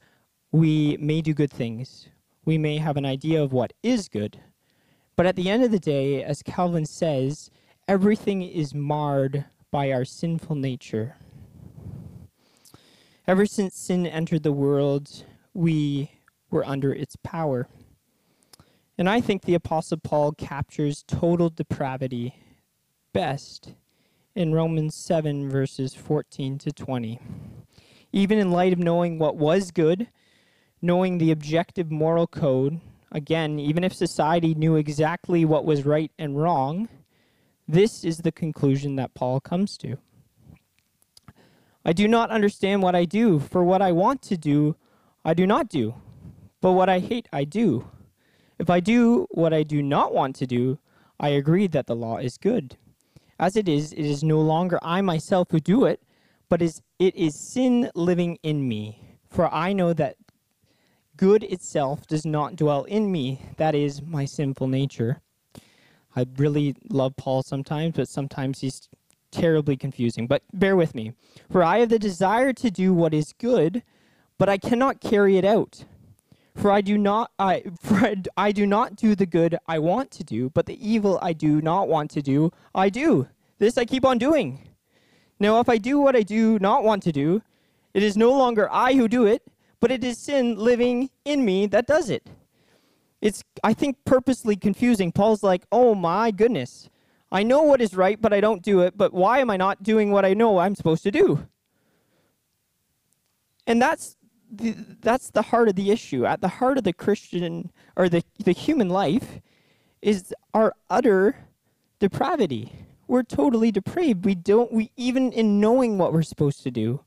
we 0.50 0.97
may 0.99 1.21
do 1.21 1.35
good 1.35 1.52
things. 1.52 2.09
We 2.45 2.59
may 2.59 2.78
have 2.78 2.97
an 2.97 3.07
idea 3.07 3.43
of 3.43 3.52
what 3.52 3.73
is 3.83 4.09
good. 4.09 4.40
But 5.16 5.26
at 5.26 5.37
the 5.37 5.49
end 5.49 5.62
of 5.62 5.71
the 5.71 5.78
day, 5.78 6.23
as 6.25 6.43
Calvin 6.43 6.87
says, 6.87 7.50
everything 7.87 8.43
is 8.43 8.75
marred 8.75 9.45
by 9.71 9.93
our 9.93 10.04
sinful 10.04 10.57
nature. 10.57 11.16
Ever 13.26 13.47
since 13.47 13.76
sin 13.76 14.07
entered 14.07 14.43
the 14.43 14.52
world, 14.52 15.25
we 15.54 16.11
were 16.50 16.66
under 16.66 16.93
its 16.93 17.16
power. 17.16 17.69
And 18.96 19.08
I 19.08 19.20
think 19.20 19.42
the 19.42 19.54
Apostle 19.54 19.98
Paul 19.98 20.32
captures 20.32 21.02
total 21.06 21.50
depravity 21.50 22.36
best 23.12 23.74
in 24.36 24.52
Romans 24.52 24.94
7, 24.94 25.50
verses 25.50 25.94
14 25.94 26.58
to 26.58 26.72
20. 26.72 27.18
Even 28.12 28.38
in 28.38 28.52
light 28.52 28.72
of 28.72 28.78
knowing 28.78 29.18
what 29.18 29.36
was 29.36 29.72
good, 29.72 30.08
knowing 30.80 31.18
the 31.18 31.32
objective 31.32 31.90
moral 31.90 32.28
code, 32.28 32.80
again, 33.10 33.58
even 33.58 33.82
if 33.82 33.92
society 33.92 34.54
knew 34.54 34.76
exactly 34.76 35.44
what 35.44 35.64
was 35.64 35.84
right 35.84 36.12
and 36.16 36.40
wrong, 36.40 36.88
this 37.66 38.04
is 38.04 38.18
the 38.18 38.32
conclusion 38.32 38.94
that 38.96 39.14
Paul 39.14 39.40
comes 39.40 39.76
to. 39.78 39.96
I 41.84 41.92
do 41.92 42.06
not 42.06 42.30
understand 42.30 42.82
what 42.82 42.94
I 42.94 43.04
do, 43.04 43.40
for 43.40 43.64
what 43.64 43.82
I 43.82 43.90
want 43.90 44.22
to 44.22 44.36
do, 44.36 44.76
I 45.24 45.34
do 45.34 45.46
not 45.46 45.68
do, 45.68 45.94
but 46.60 46.72
what 46.72 46.88
I 46.88 47.00
hate, 47.00 47.28
I 47.32 47.44
do. 47.44 47.90
If 48.58 48.70
I 48.70 48.80
do 48.80 49.26
what 49.30 49.52
I 49.52 49.62
do 49.62 49.82
not 49.82 50.14
want 50.14 50.37
to 50.37 50.46
do, 50.46 50.78
I 51.18 51.30
agree 51.30 51.66
that 51.68 51.87
the 51.87 51.96
law 51.96 52.18
is 52.18 52.38
good. 52.38 52.76
As 53.38 53.56
it 53.56 53.68
is, 53.68 53.92
it 53.92 54.04
is 54.04 54.23
no 54.23 54.40
longer 54.40 54.78
I 54.82 55.00
myself 55.00 55.49
who 55.50 55.61
do 55.61 55.84
it, 55.87 56.00
but 56.49 56.62
is, 56.62 56.82
it 56.99 57.16
is 57.16 57.34
sin 57.34 57.90
living 57.94 58.38
in 58.42 58.68
me. 58.68 59.18
For 59.28 59.52
I 59.52 59.73
know 59.73 59.92
that 59.94 60.16
good 61.16 61.42
itself 61.42 62.06
does 62.06 62.25
not 62.25 62.56
dwell 62.56 62.84
in 62.84 63.11
me, 63.11 63.42
that 63.56 63.75
is, 63.75 64.02
my 64.02 64.25
sinful 64.25 64.68
nature. 64.68 65.20
I 66.14 66.26
really 66.37 66.76
love 66.88 67.16
Paul 67.16 67.42
sometimes, 67.42 67.96
but 67.96 68.08
sometimes 68.08 68.61
he's 68.61 68.88
terribly 69.32 69.76
confusing. 69.76 70.28
But 70.28 70.42
bear 70.52 70.76
with 70.76 70.94
me. 70.94 71.12
For 71.50 71.64
I 71.64 71.78
have 71.78 71.88
the 71.88 71.99
desire 71.99 72.52
to 72.52 72.70
do 72.70 72.94
what 72.94 73.12
is 73.12 73.32
good, 73.32 73.82
but 74.38 74.49
I 74.49 74.58
cannot 74.58 75.00
carry 75.00 75.37
it 75.37 75.44
out. 75.44 75.84
For 76.54 76.70
I 76.70 76.80
do 76.80 76.96
not 76.96 77.30
I 77.38 77.64
for 77.80 78.14
I 78.37 78.52
do 78.52 78.66
not 78.66 78.96
do 78.96 79.14
the 79.14 79.26
good 79.26 79.58
I 79.66 79.78
want 79.78 80.11
to 80.12 80.25
do, 80.25 80.50
but 80.50 80.66
the 80.66 80.78
evil 80.87 81.18
I 81.20 81.32
do 81.32 81.61
not 81.61 81.88
want 81.88 82.11
to 82.12 82.23
do, 82.23 82.52
I 82.75 82.88
do. 82.88 83.28
This 83.58 83.78
I 83.78 83.84
keep 83.84 84.04
on 84.04 84.18
doing. 84.18 84.68
Now 85.38 85.61
if 85.61 85.68
I 85.68 85.78
do 85.78 85.99
what 85.99 86.16
I 86.16 86.23
do 86.23 86.58
not 86.58 86.84
want 86.84 87.02
to 87.04 87.12
do, 87.12 87.42
it 87.92 88.02
is 88.02 88.16
no 88.16 88.32
longer 88.32 88.68
I 88.70 88.94
who 88.94 89.08
do 89.08 89.25
it, 89.25 89.42
but 89.80 89.90
it 89.90 90.02
is 90.04 90.18
sin 90.18 90.56
living 90.56 91.11
in 91.25 91.44
me 91.44 91.66
that 91.66 91.87
does 91.87 92.11
it. 92.11 92.28
It's 93.20 93.42
I 93.62 93.73
think 93.73 93.96
purposely 94.04 94.56
confusing. 94.56 95.12
Paul's 95.12 95.42
like, 95.42 95.64
"Oh 95.73 95.94
my 95.94 96.30
goodness. 96.30 96.88
I 97.32 97.42
know 97.42 97.62
what 97.62 97.80
is 97.80 97.94
right, 97.94 98.20
but 98.20 98.32
I 98.32 98.40
don't 98.40 98.62
do 98.62 98.80
it, 98.80 98.96
but 98.96 99.12
why 99.12 99.40
am 99.40 99.50
I 99.50 99.56
not 99.56 99.82
doing 99.82 100.12
what 100.12 100.25
I 100.25 100.34
know 100.34 100.58
I'm 100.58 100.75
supposed 100.75 101.02
to 101.04 101.11
do?" 101.11 101.46
And 103.66 103.80
that's 103.80 104.16
the, 104.56 104.76
that's 105.00 105.30
the 105.30 105.42
heart 105.42 105.68
of 105.68 105.76
the 105.76 105.90
issue. 105.90 106.26
At 106.26 106.40
the 106.40 106.49
heart 106.49 106.78
of 106.78 106.84
the 106.84 106.92
Christian 106.92 107.70
or 107.96 108.08
the, 108.08 108.23
the 108.42 108.52
human 108.52 108.88
life 108.88 109.40
is 110.02 110.34
our 110.52 110.75
utter 110.90 111.37
depravity. 111.99 112.73
We're 113.06 113.23
totally 113.23 113.70
depraved. 113.70 114.25
We 114.25 114.34
don't 114.34 114.73
we 114.73 114.90
even 114.96 115.32
in 115.32 115.61
knowing 115.61 115.99
what 115.99 116.12
we're 116.12 116.23
supposed 116.23 116.62
to 116.62 116.70
do, 116.70 117.00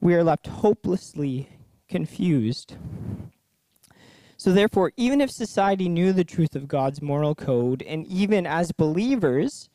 we 0.00 0.14
are 0.14 0.24
left 0.24 0.46
hopelessly 0.46 1.48
confused. 1.88 2.76
So 4.36 4.52
therefore, 4.52 4.92
even 4.96 5.20
if 5.20 5.30
society 5.30 5.88
knew 5.88 6.12
the 6.12 6.24
truth 6.24 6.54
of 6.54 6.68
God's 6.68 7.00
moral 7.00 7.34
code, 7.34 7.82
and 7.82 8.06
even 8.06 8.46
as 8.46 8.72
believers, 8.72 9.70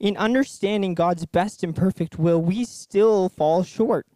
in 0.00 0.16
understanding 0.16 0.94
God's 0.94 1.24
best 1.26 1.62
and 1.62 1.76
perfect 1.76 2.18
will, 2.18 2.42
we 2.42 2.64
still 2.64 3.28
fall 3.28 3.62
short. 3.62 4.06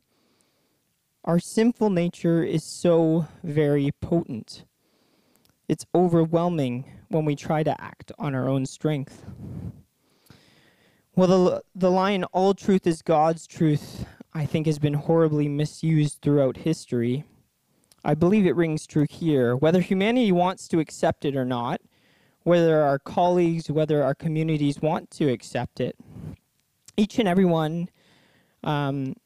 Our 1.26 1.40
sinful 1.40 1.90
nature 1.90 2.44
is 2.44 2.62
so 2.62 3.26
very 3.42 3.90
potent. 4.00 4.64
It's 5.66 5.84
overwhelming 5.92 6.84
when 7.08 7.24
we 7.24 7.34
try 7.34 7.64
to 7.64 7.80
act 7.82 8.12
on 8.16 8.32
our 8.32 8.48
own 8.48 8.64
strength. 8.64 9.24
Well, 11.16 11.26
the, 11.26 11.62
the 11.74 11.90
line, 11.90 12.22
all 12.24 12.54
truth 12.54 12.86
is 12.86 13.02
God's 13.02 13.48
truth, 13.48 14.06
I 14.34 14.46
think 14.46 14.66
has 14.66 14.78
been 14.78 14.94
horribly 14.94 15.48
misused 15.48 16.18
throughout 16.22 16.58
history. 16.58 17.24
I 18.04 18.14
believe 18.14 18.46
it 18.46 18.54
rings 18.54 18.86
true 18.86 19.06
here. 19.10 19.56
Whether 19.56 19.80
humanity 19.80 20.30
wants 20.30 20.68
to 20.68 20.78
accept 20.78 21.24
it 21.24 21.34
or 21.34 21.44
not, 21.44 21.80
whether 22.44 22.82
our 22.82 23.00
colleagues, 23.00 23.68
whether 23.68 24.04
our 24.04 24.14
communities 24.14 24.80
want 24.80 25.10
to 25.12 25.28
accept 25.28 25.80
it, 25.80 25.96
each 26.96 27.18
and 27.18 27.26
every 27.26 27.44
one 27.44 27.88
um, 28.62 29.16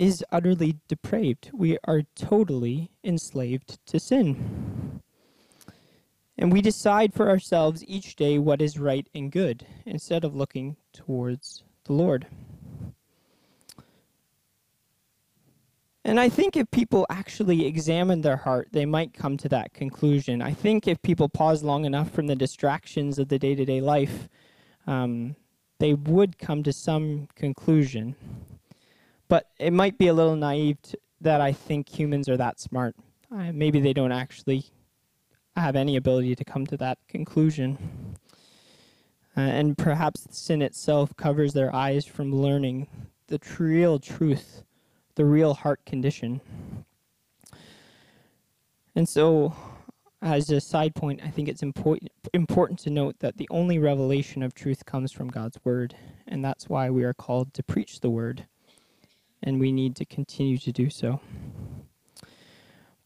is 0.00 0.24
utterly 0.32 0.78
depraved. 0.88 1.50
We 1.52 1.76
are 1.84 2.04
totally 2.14 2.90
enslaved 3.04 3.78
to 3.84 4.00
sin. 4.00 5.02
And 6.38 6.50
we 6.50 6.62
decide 6.62 7.12
for 7.12 7.28
ourselves 7.28 7.84
each 7.86 8.16
day 8.16 8.38
what 8.38 8.62
is 8.62 8.78
right 8.78 9.06
and 9.14 9.30
good 9.30 9.66
instead 9.84 10.24
of 10.24 10.34
looking 10.34 10.76
towards 10.94 11.64
the 11.84 11.92
Lord. 11.92 12.26
And 16.02 16.18
I 16.18 16.30
think 16.30 16.56
if 16.56 16.70
people 16.70 17.04
actually 17.10 17.66
examine 17.66 18.22
their 18.22 18.38
heart, 18.38 18.68
they 18.72 18.86
might 18.86 19.12
come 19.12 19.36
to 19.36 19.50
that 19.50 19.74
conclusion. 19.74 20.40
I 20.40 20.54
think 20.54 20.88
if 20.88 21.02
people 21.02 21.28
pause 21.28 21.62
long 21.62 21.84
enough 21.84 22.10
from 22.10 22.26
the 22.26 22.34
distractions 22.34 23.18
of 23.18 23.28
the 23.28 23.38
day 23.38 23.54
to 23.54 23.66
day 23.66 23.82
life, 23.82 24.30
um, 24.86 25.36
they 25.78 25.92
would 25.92 26.38
come 26.38 26.62
to 26.62 26.72
some 26.72 27.28
conclusion. 27.34 28.16
But 29.30 29.46
it 29.60 29.72
might 29.72 29.96
be 29.96 30.08
a 30.08 30.12
little 30.12 30.34
naive 30.34 30.78
that 31.20 31.40
I 31.40 31.52
think 31.52 31.88
humans 31.88 32.28
are 32.28 32.36
that 32.36 32.58
smart. 32.58 32.96
Uh, 33.30 33.52
maybe 33.52 33.78
they 33.78 33.92
don't 33.92 34.10
actually 34.10 34.64
have 35.54 35.76
any 35.76 35.94
ability 35.94 36.34
to 36.34 36.44
come 36.44 36.66
to 36.66 36.76
that 36.78 36.98
conclusion. 37.06 38.16
Uh, 39.36 39.42
and 39.42 39.78
perhaps 39.78 40.26
sin 40.32 40.62
itself 40.62 41.16
covers 41.16 41.52
their 41.52 41.72
eyes 41.72 42.04
from 42.04 42.34
learning 42.34 42.88
the 43.28 43.38
real 43.60 44.00
truth, 44.00 44.64
the 45.14 45.24
real 45.24 45.54
heart 45.54 45.86
condition. 45.86 46.40
And 48.96 49.08
so, 49.08 49.54
as 50.20 50.50
a 50.50 50.60
side 50.60 50.96
point, 50.96 51.20
I 51.24 51.30
think 51.30 51.48
it's 51.48 51.62
important 51.62 52.10
important 52.34 52.80
to 52.80 52.90
note 52.90 53.20
that 53.20 53.36
the 53.36 53.48
only 53.48 53.78
revelation 53.78 54.42
of 54.42 54.54
truth 54.54 54.84
comes 54.84 55.12
from 55.12 55.28
God's 55.28 55.58
word, 55.62 55.94
and 56.26 56.44
that's 56.44 56.68
why 56.68 56.90
we 56.90 57.04
are 57.04 57.14
called 57.14 57.54
to 57.54 57.62
preach 57.62 58.00
the 58.00 58.10
word, 58.10 58.46
and 59.42 59.60
we 59.60 59.72
need 59.72 59.96
to 59.96 60.04
continue 60.04 60.58
to 60.58 60.72
do 60.72 60.90
so. 60.90 61.20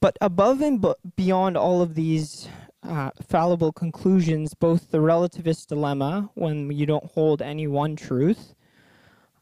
But 0.00 0.19
above 0.21 0.61
and 0.61 0.85
beyond 1.17 1.57
all 1.57 1.81
of 1.81 1.95
these 1.95 2.49
uh, 2.83 3.11
fallible 3.26 3.73
conclusions, 3.73 4.53
both 4.53 4.91
the 4.91 4.99
relativist 4.99 5.69
dilemma, 5.69 6.31
when 6.35 6.71
you 6.71 6.85
don't 6.85 7.11
hold 7.12 7.41
any 7.41 7.67
one 7.67 7.97
truth, 7.97 8.55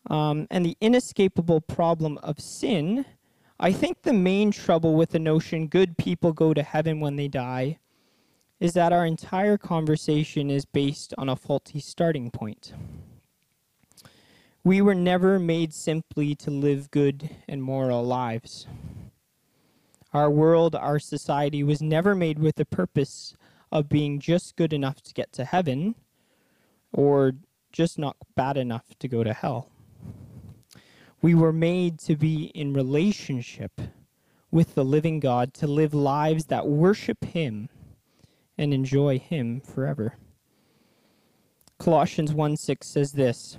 um, 0.09 0.47
and 0.51 0.65
the 0.65 0.77
inescapable 0.81 1.61
problem 1.61 2.19
of 2.19 2.41
sin, 2.41 3.05
I 3.59 3.73
think 3.73 4.03
the 4.03 4.13
main 4.13 4.51
trouble 4.51 4.95
with 4.95 5.11
the 5.11 5.19
notion 5.19 5.69
good 5.69 5.97
people 5.97 6.33
go 6.33 6.55
to 6.55 6.63
heaven 6.63 7.01
when 7.01 7.17
they 7.17 7.29
die 7.29 7.79
is 8.61 8.75
that 8.75 8.93
our 8.93 9.05
entire 9.05 9.59
conversation 9.59 10.51
is 10.51 10.65
based 10.65 11.13
on 11.19 11.29
a 11.29 11.37
faulty 11.37 11.81
starting 11.81 12.31
point. 12.31 12.73
We 14.65 14.81
were 14.81 14.95
never 14.95 15.41
made 15.41 15.75
simply 15.75 16.37
to 16.37 16.51
live 16.51 16.93
good 16.93 17.31
and 17.49 17.61
moral 17.61 18.05
lives. 18.05 18.69
Our 20.13 20.31
world, 20.31 20.77
our 20.77 21.01
society 21.01 21.65
was 21.65 21.83
never 21.83 22.15
made 22.15 22.39
with 22.39 22.55
the 22.55 22.65
purpose 22.65 23.35
of 23.73 23.89
being 23.89 24.21
just 24.21 24.55
good 24.55 24.73
enough 24.73 25.03
to 25.03 25.15
get 25.15 25.33
to 25.33 25.45
heaven 25.45 25.97
or 26.93 27.33
just 27.73 27.99
not 27.99 28.17
bad 28.37 28.57
enough 28.57 28.85
to 29.01 29.09
go 29.09 29.25
to 29.25 29.33
hell. 29.33 29.69
We 31.21 31.35
were 31.35 31.53
made 31.53 31.99
to 32.01 32.15
be 32.15 32.45
in 32.55 32.73
relationship 32.73 33.81
with 34.53 34.77
the 34.77 34.85
living 34.85 35.19
God, 35.19 35.55
to 35.55 35.67
live 35.67 35.93
lives 35.93 36.45
that 36.47 36.69
worship 36.69 37.25
Him 37.25 37.69
and 38.57 38.73
enjoy 38.73 39.19
Him 39.19 39.61
forever. 39.61 40.19
Colossians 41.79 42.33
1 42.33 42.57
6 42.57 42.87
says 42.87 43.13
this 43.13 43.57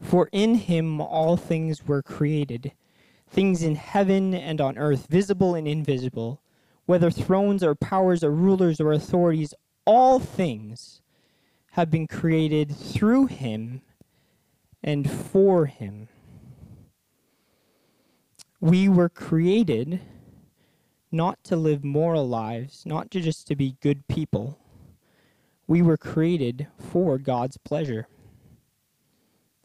For 0.00 0.28
in 0.32 0.56
Him 0.56 1.00
all 1.00 1.36
things 1.36 1.86
were 1.86 2.02
created 2.02 2.72
things 3.30 3.62
in 3.62 3.76
heaven 3.76 4.34
and 4.34 4.60
on 4.60 4.76
earth, 4.76 5.06
visible 5.08 5.54
and 5.54 5.66
invisible, 5.66 6.42
whether 6.86 7.10
thrones 7.10 7.62
or 7.62 7.74
powers 7.74 8.24
or 8.24 8.30
rulers 8.30 8.80
or 8.80 8.92
authorities, 8.92 9.54
all 9.84 10.18
things 10.18 11.00
have 11.72 11.90
been 11.90 12.08
created 12.08 12.74
through 12.74 13.26
him 13.26 13.82
and 14.82 15.08
for 15.08 15.66
him. 15.66 16.08
We 18.60 18.88
were 18.88 19.08
created 19.08 20.00
not 21.12 21.42
to 21.44 21.56
live 21.56 21.84
moral 21.84 22.28
lives, 22.28 22.84
not 22.84 23.10
to 23.12 23.20
just 23.20 23.46
to 23.46 23.56
be 23.56 23.76
good 23.80 24.06
people. 24.08 24.58
We 25.66 25.82
were 25.82 25.96
created 25.96 26.66
for 26.78 27.18
God's 27.18 27.56
pleasure. 27.56 28.08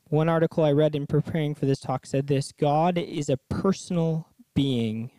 One 0.10 0.30
article 0.30 0.63
I 0.63 0.72
read 0.72 0.96
in 0.96 1.08
preparing 1.08 1.56
for 1.56 1.65
this 1.65 1.80
talk 1.80 2.06
said 2.06 2.28
this 2.28 2.52
God 2.52 2.98
is 2.98 3.30
a 3.30 3.38
personal 3.50 4.28
being, 4.54 5.12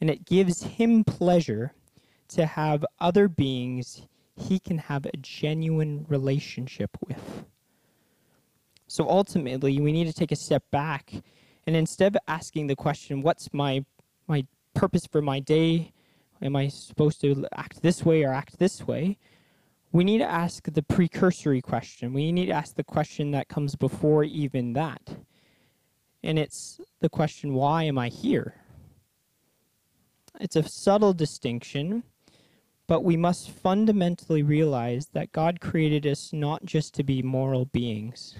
and 0.00 0.10
it 0.10 0.24
gives 0.24 0.62
him 0.64 1.04
pleasure 1.04 1.72
to 2.28 2.46
have 2.46 2.84
other 3.00 3.28
beings 3.28 4.02
he 4.36 4.58
can 4.58 4.78
have 4.78 5.06
a 5.06 5.16
genuine 5.18 6.06
relationship 6.08 6.90
with. 7.06 7.44
So 8.88 9.08
ultimately, 9.08 9.80
we 9.80 9.92
need 9.92 10.06
to 10.06 10.12
take 10.12 10.32
a 10.32 10.36
step 10.36 10.64
back 10.70 11.12
and 11.66 11.76
instead 11.76 12.14
of 12.14 12.22
asking 12.28 12.66
the 12.66 12.76
question, 12.76 13.22
what's 13.22 13.52
my 13.52 13.84
my 14.26 14.46
purpose 14.74 15.06
for 15.06 15.22
my 15.22 15.40
day? 15.40 15.92
Am 16.42 16.56
I 16.56 16.68
supposed 16.68 17.20
to 17.22 17.46
act 17.56 17.82
this 17.82 18.04
way 18.04 18.22
or 18.24 18.32
act 18.32 18.58
this 18.58 18.86
way? 18.86 19.18
We 19.94 20.02
need 20.02 20.18
to 20.18 20.28
ask 20.28 20.64
the 20.64 20.82
precursory 20.82 21.62
question. 21.62 22.12
We 22.12 22.32
need 22.32 22.46
to 22.46 22.52
ask 22.52 22.74
the 22.74 22.82
question 22.82 23.30
that 23.30 23.46
comes 23.46 23.76
before 23.76 24.24
even 24.24 24.72
that. 24.72 25.18
And 26.24 26.36
it's 26.36 26.80
the 26.98 27.08
question, 27.08 27.54
why 27.54 27.84
am 27.84 27.96
I 27.96 28.08
here? 28.08 28.56
It's 30.40 30.56
a 30.56 30.68
subtle 30.68 31.14
distinction, 31.14 32.02
but 32.88 33.04
we 33.04 33.16
must 33.16 33.48
fundamentally 33.48 34.42
realize 34.42 35.06
that 35.12 35.30
God 35.30 35.60
created 35.60 36.08
us 36.08 36.32
not 36.32 36.64
just 36.64 36.92
to 36.94 37.04
be 37.04 37.22
moral 37.22 37.66
beings. 37.66 38.34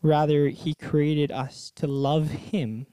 Rather, 0.00 0.48
He 0.48 0.72
created 0.72 1.30
us 1.30 1.70
to 1.76 1.86
love 1.86 2.30
Him 2.30 2.86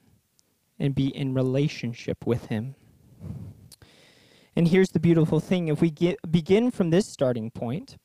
and 0.78 0.94
be 0.94 1.06
in 1.06 1.32
relationship 1.32 2.26
with 2.26 2.48
Him. 2.48 2.74
And 4.56 4.68
here's 4.68 4.90
the 4.90 5.00
beautiful 5.00 5.40
thing 5.40 5.68
if 5.68 5.80
we 5.80 5.90
get, 5.90 6.16
begin 6.30 6.70
from 6.70 6.90
this 6.90 7.06
starting 7.06 7.50
point, 7.50 7.96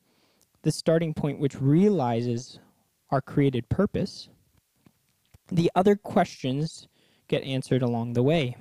the 0.63 0.71
starting 0.71 1.13
point 1.13 1.39
which 1.39 1.61
realizes 1.61 2.59
our 3.11 3.21
created 3.21 3.69
purpose, 3.69 4.29
the 5.51 5.71
other 5.75 5.95
questions 5.95 6.87
get 7.27 7.43
answered 7.43 7.81
along 7.81 8.13
the 8.13 8.23
way. 8.23 8.55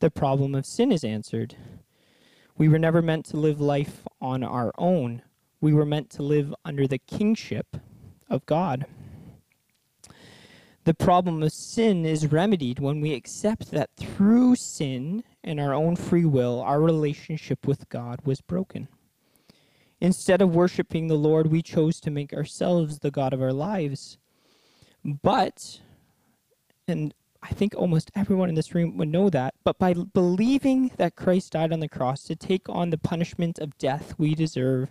The 0.00 0.10
problem 0.10 0.54
of 0.54 0.66
sin 0.66 0.92
is 0.92 1.04
answered. 1.04 1.56
We 2.56 2.68
were 2.68 2.78
never 2.78 3.02
meant 3.02 3.26
to 3.26 3.36
live 3.36 3.60
life 3.60 4.06
on 4.20 4.44
our 4.44 4.72
own. 4.78 5.22
We 5.60 5.72
were 5.72 5.86
meant 5.86 6.10
to 6.10 6.22
live 6.22 6.54
under 6.64 6.86
the 6.86 6.98
kingship 6.98 7.76
of 8.28 8.46
God. 8.46 8.86
The 10.84 10.94
problem 10.94 11.42
of 11.42 11.52
sin 11.52 12.04
is 12.04 12.30
remedied 12.30 12.78
when 12.78 13.00
we 13.00 13.14
accept 13.14 13.70
that 13.70 13.90
through 13.96 14.56
sin 14.56 15.24
and 15.44 15.60
our 15.60 15.74
own 15.74 15.94
free 15.94 16.24
will, 16.24 16.60
our 16.62 16.80
relationship 16.80 17.66
with 17.66 17.88
God 17.90 18.20
was 18.24 18.40
broken. 18.40 18.88
Instead 20.00 20.42
of 20.42 20.54
worshiping 20.54 21.06
the 21.06 21.14
Lord, 21.14 21.46
we 21.46 21.62
chose 21.62 22.00
to 22.00 22.10
make 22.10 22.32
ourselves 22.32 22.98
the 22.98 23.10
God 23.10 23.32
of 23.32 23.42
our 23.42 23.52
lives. 23.52 24.18
But, 25.04 25.80
and 26.88 27.14
I 27.42 27.48
think 27.48 27.74
almost 27.76 28.10
everyone 28.16 28.48
in 28.48 28.54
this 28.54 28.74
room 28.74 28.96
would 28.96 29.08
know 29.08 29.28
that, 29.30 29.54
but 29.64 29.78
by 29.78 29.92
believing 29.92 30.90
that 30.96 31.14
Christ 31.14 31.52
died 31.52 31.72
on 31.72 31.80
the 31.80 31.88
cross 31.88 32.24
to 32.24 32.34
take 32.34 32.68
on 32.68 32.88
the 32.88 32.98
punishment 32.98 33.58
of 33.58 33.76
death 33.76 34.14
we 34.16 34.34
deserve, 34.34 34.90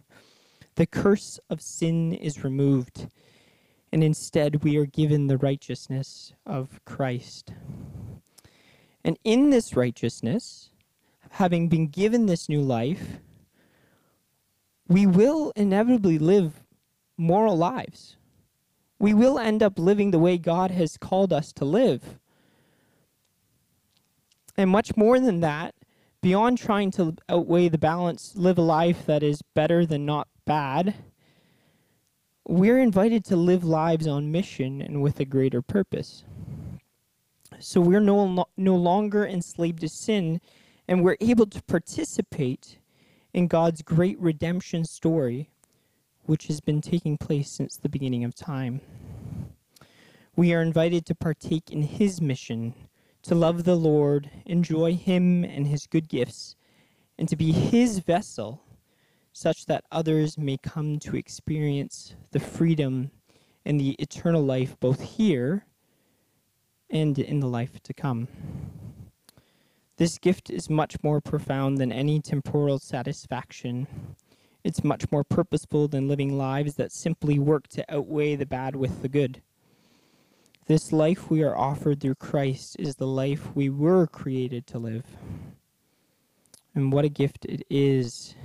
the 0.76 0.86
curse 0.86 1.40
of 1.50 1.62
sin 1.62 2.14
is 2.14 2.44
removed, 2.44 3.08
and 3.92 4.04
instead 4.04 4.64
we 4.64 4.78
are 4.78 4.86
given 4.86 5.28
the 5.28 5.38
righteousness 5.38 6.34
of 6.46 6.80
Christ. 6.86 7.54
And 9.04 9.18
in 9.24 9.50
this 9.50 9.76
righteousness, 9.76 10.70
having 11.32 11.68
been 11.68 11.88
given 11.88 12.26
this 12.26 12.48
new 12.48 12.62
life, 12.62 13.20
we 14.88 15.06
will 15.06 15.52
inevitably 15.56 16.20
live 16.20 16.64
moral 17.18 17.58
lives. 17.58 18.18
We 19.00 19.14
will 19.14 19.38
end 19.38 19.62
up 19.62 19.78
living 19.78 20.12
the 20.12 20.20
way 20.20 20.38
God 20.38 20.72
has 20.72 20.98
called 20.98 21.34
us 21.34 21.52
to 21.54 21.66
live. 21.66 22.20
And 24.56 24.70
much 24.70 24.96
more 24.96 25.20
than 25.20 25.40
that, 25.42 25.76
beyond 26.22 26.58
trying 26.58 26.92
to 26.92 27.16
outweigh 27.28 27.70
the 27.70 27.78
balance, 27.78 28.34
live 28.36 28.58
a 28.58 28.62
life 28.62 29.06
that 29.06 29.24
is 29.24 29.42
better 29.54 29.86
than 29.86 30.06
not 30.06 30.28
bad, 30.46 30.96
we're 32.48 32.80
invited 32.80 33.26
to 33.26 33.36
live 33.36 33.64
lives 33.64 34.06
on 34.08 34.32
mission 34.32 34.82
and 34.82 35.02
with 35.02 35.20
a 35.20 35.26
greater 35.26 35.62
purpose. 35.62 36.24
So 37.60 37.82
we're 37.82 38.00
no, 38.00 38.46
no 38.58 38.76
longer 38.76 39.26
enslaved 39.26 39.82
to 39.82 39.90
sin, 39.90 40.42
and 40.88 41.04
we're 41.04 41.18
able 41.22 41.46
to 41.48 41.62
participate 41.64 42.80
in 43.34 43.48
God's 43.48 43.82
great 43.82 44.20
redemption 44.20 44.86
story, 44.86 45.50
which 46.24 46.48
has 46.48 46.62
been 46.62 46.82
taking 46.82 47.18
place 47.18 47.50
since 47.50 47.78
the 47.78 47.90
beginning 47.90 48.24
of 48.24 48.36
time. 48.36 48.82
We 50.36 50.54
are 50.54 50.62
invited 50.62 51.06
to 51.08 51.16
partake 51.16 51.72
in 51.72 51.84
His 51.84 52.22
mission, 52.22 52.74
to 53.24 53.36
love 53.36 53.64
the 53.64 53.76
Lord, 53.76 54.30
enjoy 54.46 54.96
Him 54.96 55.44
and 55.44 55.68
His 55.68 55.88
good 55.88 56.08
gifts, 56.08 56.56
and 57.18 57.28
to 57.30 57.36
be 57.36 57.52
his 57.52 58.00
vessel 58.00 58.62
such 59.32 59.66
that 59.66 59.86
others 59.92 60.38
may 60.38 60.58
come 60.58 61.00
to 61.00 61.16
experience 61.16 62.16
the 62.32 62.40
freedom 62.40 63.12
and 63.66 63.80
the 63.80 63.92
eternal 63.92 64.44
life 64.44 64.80
both 64.80 65.02
here 65.02 65.66
and 66.94 67.18
in 67.18 67.40
the 67.40 67.48
life 67.48 67.82
to 67.82 67.94
come. 67.94 68.28
This 69.98 70.20
gift 70.20 70.50
is 70.50 70.70
much 70.70 70.96
more 71.04 71.20
profound 71.20 71.80
than 71.80 71.92
any 71.92 72.22
temporal 72.22 72.78
satisfaction. 72.78 73.88
It's 74.64 74.84
much 74.84 75.12
more 75.12 75.24
purposeful 75.24 75.88
than 75.88 76.08
living 76.08 76.38
lives 76.38 76.76
that 76.76 76.92
simply 76.92 77.40
work 77.40 77.68
to 77.70 77.94
outweigh 77.94 78.36
the 78.36 78.46
bad 78.46 78.76
with 78.76 79.02
the 79.02 79.10
good. 79.10 79.42
This 80.68 80.94
life 80.94 81.30
we 81.30 81.44
are 81.44 81.58
offered 81.58 82.00
through 82.00 82.16
Christ 82.16 82.78
is 82.80 82.96
the 82.96 83.08
life 83.08 83.54
we 83.56 83.70
were 83.70 84.08
created 84.08 84.66
to 84.68 84.80
live. 84.80 85.06
And 86.76 86.94
what 86.94 87.06
a 87.06 87.10
gift 87.10 87.46
it 87.46 87.64
is! 87.70 88.36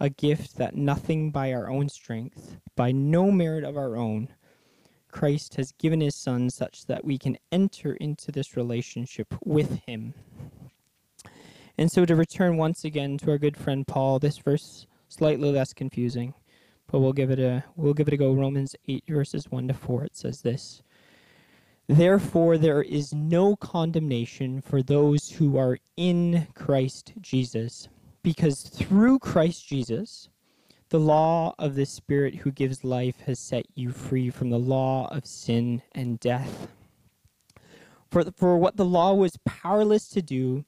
A 0.00 0.08
gift 0.08 0.56
that 0.56 0.76
nothing 0.76 1.30
by 1.30 1.52
our 1.52 1.68
own 1.68 1.88
strength, 1.88 2.56
by 2.76 2.92
no 2.92 3.30
merit 3.30 3.64
of 3.64 3.76
our 3.76 3.96
own, 3.96 4.28
Christ 5.10 5.56
has 5.56 5.72
given 5.72 6.00
his 6.00 6.14
Son 6.14 6.50
such 6.50 6.86
that 6.86 7.04
we 7.04 7.18
can 7.18 7.38
enter 7.50 7.94
into 7.94 8.30
this 8.30 8.56
relationship 8.56 9.34
with 9.44 9.80
him. 9.86 10.14
And 11.76 11.90
so 11.90 12.04
to 12.04 12.16
return 12.16 12.56
once 12.56 12.84
again 12.84 13.18
to 13.18 13.30
our 13.30 13.38
good 13.38 13.56
friend 13.56 13.86
Paul, 13.86 14.18
this 14.18 14.38
verse 14.38 14.86
slightly 15.08 15.50
less 15.52 15.72
confusing, 15.72 16.34
but 16.88 17.00
we'll 17.00 17.12
give 17.12 17.30
it 17.30 17.38
a 17.38 17.64
we'll 17.76 17.94
give 17.94 18.08
it 18.08 18.14
a 18.14 18.16
go. 18.16 18.32
Romans 18.32 18.74
8 18.88 19.04
verses 19.08 19.50
1 19.50 19.68
to 19.68 19.74
4 19.74 20.04
it 20.04 20.16
says 20.16 20.42
this. 20.42 20.82
Therefore 21.86 22.58
there 22.58 22.82
is 22.82 23.14
no 23.14 23.56
condemnation 23.56 24.60
for 24.60 24.82
those 24.82 25.30
who 25.30 25.56
are 25.56 25.78
in 25.96 26.48
Christ 26.54 27.14
Jesus, 27.20 27.88
because 28.22 28.62
through 28.62 29.20
Christ 29.20 29.66
Jesus 29.66 30.28
the 30.90 31.00
law 31.00 31.54
of 31.58 31.74
the 31.74 31.84
Spirit 31.84 32.36
who 32.36 32.50
gives 32.50 32.82
life 32.82 33.20
has 33.26 33.38
set 33.38 33.66
you 33.74 33.90
free 33.90 34.30
from 34.30 34.50
the 34.50 34.58
law 34.58 35.08
of 35.08 35.26
sin 35.26 35.82
and 35.92 36.18
death. 36.18 36.68
For, 38.10 38.24
for 38.36 38.56
what 38.56 38.76
the 38.76 38.86
law 38.86 39.12
was 39.12 39.38
powerless 39.44 40.08
to 40.10 40.22
do, 40.22 40.64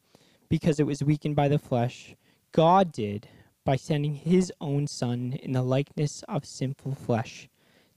because 0.51 0.79
it 0.79 0.87
was 0.87 1.03
weakened 1.03 1.37
by 1.37 1.49
the 1.49 1.59
flesh, 1.59 2.15
God 2.53 2.93
did 2.93 3.29
by 3.65 3.77
sending 3.77 4.15
his 4.15 4.53
own 4.61 4.87
Son 4.87 5.33
in 5.43 5.53
the 5.53 5.63
likeness 5.63 6.23
of 6.29 6.45
sinful 6.45 6.95
flesh 6.95 7.49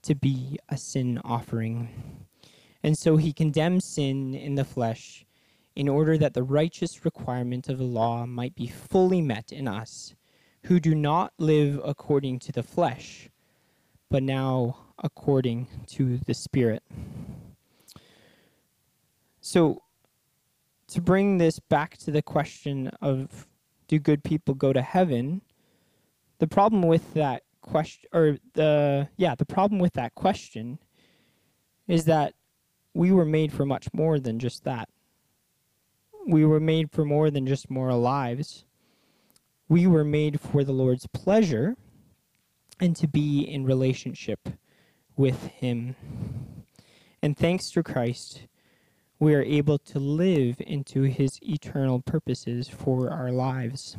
to 0.02 0.14
be 0.14 0.58
a 0.68 0.78
sin 0.78 1.20
offering. 1.24 1.88
And 2.82 2.96
so 2.96 3.16
he 3.16 3.32
condemned 3.32 3.82
sin 3.82 4.34
in 4.34 4.54
the 4.54 4.64
flesh 4.64 5.26
in 5.74 5.88
order 5.88 6.16
that 6.18 6.34
the 6.34 6.42
righteous 6.42 7.04
requirement 7.04 7.68
of 7.68 7.78
the 7.78 7.84
law 7.84 8.24
might 8.24 8.54
be 8.54 8.66
fully 8.66 9.20
met 9.20 9.52
in 9.52 9.66
us 9.66 10.14
who 10.64 10.80
do 10.80 10.94
not 10.94 11.32
live 11.38 11.80
according 11.84 12.38
to 12.38 12.52
the 12.52 12.62
flesh, 12.62 13.28
but 14.10 14.22
now 14.22 14.78
according 15.02 15.66
to 15.86 16.18
the 16.18 16.34
Spirit. 16.34 16.82
So, 19.40 19.82
to 20.88 21.00
bring 21.02 21.38
this 21.38 21.58
back 21.58 21.98
to 21.98 22.10
the 22.10 22.22
question 22.22 22.88
of 23.02 23.46
do 23.88 23.98
good 23.98 24.24
people 24.24 24.54
go 24.54 24.72
to 24.72 24.80
heaven? 24.80 25.42
The 26.38 26.46
problem 26.46 26.82
with 26.82 27.12
that 27.14 27.42
question 27.60 28.08
or 28.12 28.36
the 28.52 29.08
yeah 29.16 29.34
the 29.34 29.46
problem 29.46 29.80
with 29.80 29.94
that 29.94 30.14
question 30.14 30.78
is 31.88 32.04
that 32.04 32.34
we 32.92 33.10
were 33.10 33.24
made 33.24 33.52
for 33.52 33.64
much 33.66 33.88
more 33.92 34.18
than 34.18 34.38
just 34.38 34.64
that. 34.64 34.88
We 36.26 36.46
were 36.46 36.60
made 36.60 36.90
for 36.90 37.04
more 37.04 37.30
than 37.30 37.46
just 37.46 37.70
moral 37.70 38.00
lives 38.00 38.64
we 39.68 39.86
were 39.86 40.04
made 40.04 40.40
for 40.40 40.64
the 40.64 40.72
lord's 40.72 41.06
pleasure 41.08 41.76
and 42.80 42.96
to 42.96 43.06
be 43.06 43.40
in 43.40 43.64
relationship 43.64 44.48
with 45.16 45.46
him 45.46 45.94
and 47.22 47.36
thanks 47.36 47.70
to 47.70 47.82
christ 47.82 48.46
we 49.18 49.34
are 49.34 49.42
able 49.42 49.78
to 49.78 49.98
live 49.98 50.56
into 50.60 51.02
his 51.02 51.38
eternal 51.42 52.00
purposes 52.00 52.68
for 52.68 53.10
our 53.10 53.30
lives. 53.30 53.96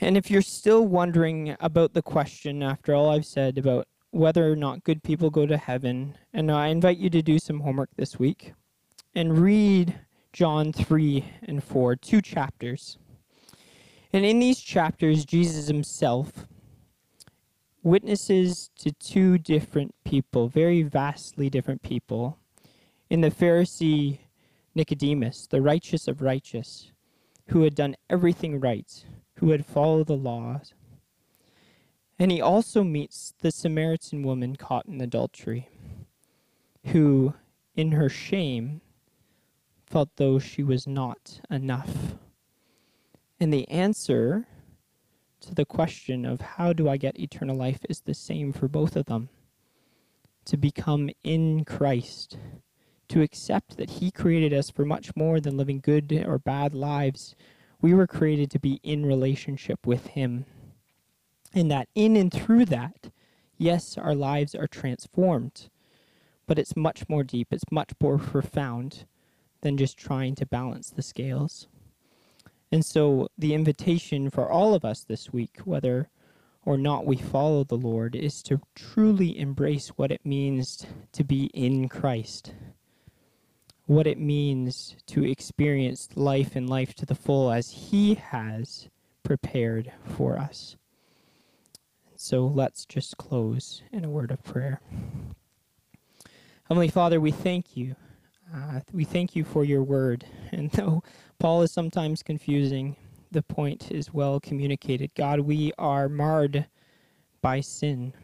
And 0.00 0.16
if 0.16 0.30
you're 0.30 0.42
still 0.42 0.86
wondering 0.86 1.56
about 1.60 1.94
the 1.94 2.02
question 2.02 2.62
after 2.62 2.94
all 2.94 3.10
I've 3.10 3.26
said 3.26 3.58
about 3.58 3.86
whether 4.10 4.50
or 4.50 4.56
not 4.56 4.84
good 4.84 5.02
people 5.02 5.30
go 5.30 5.46
to 5.46 5.56
heaven, 5.56 6.16
and 6.32 6.50
I 6.50 6.68
invite 6.68 6.98
you 6.98 7.10
to 7.10 7.22
do 7.22 7.38
some 7.38 7.60
homework 7.60 7.90
this 7.96 8.18
week 8.18 8.52
and 9.14 9.38
read 9.38 9.98
John 10.36 10.70
3 10.70 11.24
and 11.44 11.64
4, 11.64 11.96
two 11.96 12.20
chapters. 12.20 12.98
And 14.12 14.22
in 14.22 14.38
these 14.38 14.60
chapters, 14.60 15.24
Jesus 15.24 15.66
himself 15.66 16.46
witnesses 17.82 18.68
to 18.80 18.92
two 18.92 19.38
different 19.38 19.94
people, 20.04 20.48
very 20.48 20.82
vastly 20.82 21.48
different 21.48 21.80
people. 21.80 22.36
In 23.08 23.22
the 23.22 23.30
Pharisee 23.30 24.18
Nicodemus, 24.74 25.46
the 25.46 25.62
righteous 25.62 26.06
of 26.06 26.20
righteous, 26.20 26.92
who 27.48 27.62
had 27.62 27.74
done 27.74 27.96
everything 28.10 28.60
right, 28.60 29.06
who 29.36 29.52
had 29.52 29.64
followed 29.64 30.06
the 30.06 30.18
laws. 30.18 30.74
And 32.18 32.30
he 32.30 32.42
also 32.42 32.84
meets 32.84 33.32
the 33.40 33.50
Samaritan 33.50 34.22
woman 34.22 34.56
caught 34.56 34.84
in 34.84 35.00
adultery, 35.00 35.70
who, 36.88 37.32
in 37.74 37.92
her 37.92 38.10
shame, 38.10 38.82
felt 39.86 40.10
though 40.16 40.38
she 40.38 40.62
was 40.62 40.86
not 40.86 41.40
enough. 41.50 42.16
And 43.38 43.52
the 43.52 43.68
answer 43.68 44.46
to 45.40 45.54
the 45.54 45.64
question 45.64 46.24
of 46.24 46.40
how 46.40 46.72
do 46.72 46.88
I 46.88 46.96
get 46.96 47.18
eternal 47.18 47.56
life 47.56 47.80
is 47.88 48.00
the 48.00 48.14
same 48.14 48.52
for 48.52 48.68
both 48.68 48.96
of 48.96 49.06
them. 49.06 49.28
To 50.46 50.56
become 50.56 51.10
in 51.24 51.64
Christ, 51.64 52.38
to 53.08 53.22
accept 53.22 53.76
that 53.76 53.90
He 53.90 54.10
created 54.10 54.52
us 54.52 54.70
for 54.70 54.84
much 54.84 55.14
more 55.16 55.40
than 55.40 55.56
living 55.56 55.80
good 55.80 56.12
or 56.26 56.38
bad 56.38 56.74
lives. 56.74 57.34
We 57.80 57.94
were 57.94 58.06
created 58.06 58.50
to 58.52 58.60
be 58.60 58.80
in 58.82 59.04
relationship 59.04 59.86
with 59.86 60.08
Him. 60.08 60.46
And 61.52 61.70
that 61.70 61.88
in 61.94 62.16
and 62.16 62.32
through 62.32 62.66
that, 62.66 63.10
yes, 63.56 63.96
our 63.98 64.14
lives 64.14 64.54
are 64.54 64.66
transformed, 64.66 65.68
but 66.46 66.58
it's 66.58 66.76
much 66.76 67.08
more 67.08 67.24
deep, 67.24 67.48
it's 67.50 67.70
much 67.70 67.92
more 68.00 68.18
profound 68.18 69.04
than 69.66 69.76
just 69.76 69.98
trying 69.98 70.36
to 70.36 70.46
balance 70.46 70.90
the 70.90 71.02
scales. 71.02 71.66
And 72.70 72.84
so 72.84 73.26
the 73.36 73.52
invitation 73.52 74.30
for 74.30 74.48
all 74.48 74.74
of 74.74 74.84
us 74.84 75.02
this 75.02 75.32
week, 75.32 75.58
whether 75.64 76.08
or 76.64 76.78
not 76.78 77.04
we 77.04 77.16
follow 77.16 77.64
the 77.64 77.76
Lord, 77.76 78.14
is 78.14 78.44
to 78.44 78.60
truly 78.76 79.36
embrace 79.36 79.88
what 79.88 80.12
it 80.12 80.24
means 80.24 80.86
to 81.10 81.24
be 81.24 81.46
in 81.46 81.88
Christ, 81.88 82.54
what 83.86 84.06
it 84.06 84.20
means 84.20 84.94
to 85.06 85.24
experience 85.24 86.10
life 86.14 86.54
and 86.54 86.70
life 86.70 86.94
to 86.94 87.04
the 87.04 87.16
full 87.16 87.50
as 87.50 87.90
He 87.90 88.14
has 88.14 88.88
prepared 89.24 89.90
for 90.04 90.38
us. 90.38 90.76
So 92.14 92.46
let's 92.46 92.86
just 92.86 93.16
close 93.16 93.82
in 93.90 94.04
a 94.04 94.10
word 94.10 94.30
of 94.30 94.44
prayer. 94.44 94.80
Heavenly 96.68 96.88
Father, 96.88 97.20
we 97.20 97.32
thank 97.32 97.76
you. 97.76 97.96
Uh, 98.54 98.80
we 98.92 99.04
thank 99.04 99.34
you 99.34 99.44
for 99.44 99.64
your 99.64 99.82
word. 99.82 100.24
And 100.52 100.70
though 100.70 101.02
Paul 101.38 101.62
is 101.62 101.72
sometimes 101.72 102.22
confusing. 102.22 102.96
The 103.32 103.42
point 103.42 103.90
is 103.90 104.14
well 104.14 104.40
communicated. 104.40 105.10
God, 105.14 105.40
we 105.40 105.72
are 105.76 106.08
marred 106.08 106.66
by 107.42 107.60
sin. 107.60 108.14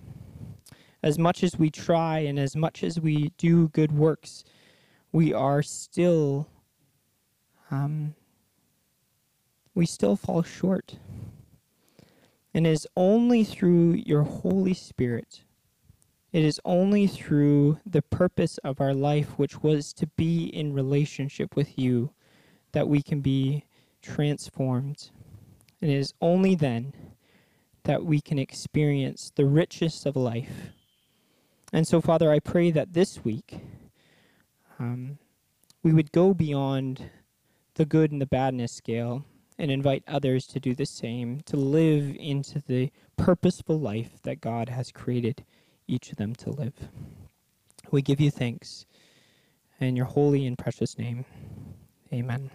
As 1.02 1.18
much 1.18 1.42
as 1.42 1.58
we 1.58 1.70
try 1.70 2.20
and 2.20 2.38
as 2.38 2.54
much 2.56 2.84
as 2.84 3.00
we 3.00 3.32
do 3.36 3.68
good 3.68 3.92
works, 3.92 4.44
we 5.10 5.34
are 5.34 5.62
still, 5.62 6.48
um, 7.70 8.14
we 9.74 9.84
still 9.84 10.16
fall 10.16 10.42
short. 10.42 10.96
And 12.54 12.66
it 12.66 12.70
is 12.70 12.86
only 12.96 13.44
through 13.44 13.94
your 14.06 14.22
Holy 14.22 14.74
Spirit, 14.74 15.42
it 16.32 16.44
is 16.44 16.60
only 16.64 17.06
through 17.06 17.78
the 17.84 18.02
purpose 18.02 18.58
of 18.58 18.80
our 18.80 18.94
life, 18.94 19.38
which 19.38 19.62
was 19.62 19.92
to 19.92 20.06
be 20.06 20.46
in 20.46 20.72
relationship 20.72 21.54
with 21.54 21.78
you, 21.78 22.10
that 22.72 22.88
we 22.88 23.02
can 23.02 23.20
be 23.20 23.66
transformed. 24.00 25.10
And 25.80 25.90
it 25.90 25.96
is 25.96 26.14
only 26.22 26.54
then 26.54 26.94
that 27.84 28.04
we 28.04 28.20
can 28.20 28.38
experience 28.38 29.30
the 29.34 29.44
richest 29.44 30.06
of 30.06 30.16
life. 30.16 30.70
And 31.72 31.86
so, 31.86 32.00
Father, 32.00 32.30
I 32.30 32.38
pray 32.38 32.70
that 32.70 32.94
this 32.94 33.24
week 33.24 33.60
um, 34.78 35.18
we 35.82 35.92
would 35.92 36.12
go 36.12 36.32
beyond 36.32 37.10
the 37.74 37.84
good 37.84 38.10
and 38.10 38.20
the 38.20 38.26
badness 38.26 38.72
scale 38.72 39.24
and 39.58 39.70
invite 39.70 40.02
others 40.08 40.46
to 40.46 40.60
do 40.60 40.74
the 40.74 40.86
same, 40.86 41.40
to 41.42 41.56
live 41.56 42.16
into 42.18 42.60
the 42.60 42.90
purposeful 43.16 43.78
life 43.78 44.22
that 44.22 44.40
God 44.40 44.70
has 44.70 44.90
created 44.90 45.44
each 45.88 46.10
of 46.10 46.16
them 46.16 46.34
to 46.36 46.50
live. 46.50 46.74
We 47.90 48.02
give 48.02 48.20
you 48.20 48.30
thanks 48.30 48.86
in 49.80 49.96
your 49.96 50.06
holy 50.06 50.46
and 50.46 50.56
precious 50.58 50.98
name. 50.98 51.24
Amen. 52.12 52.50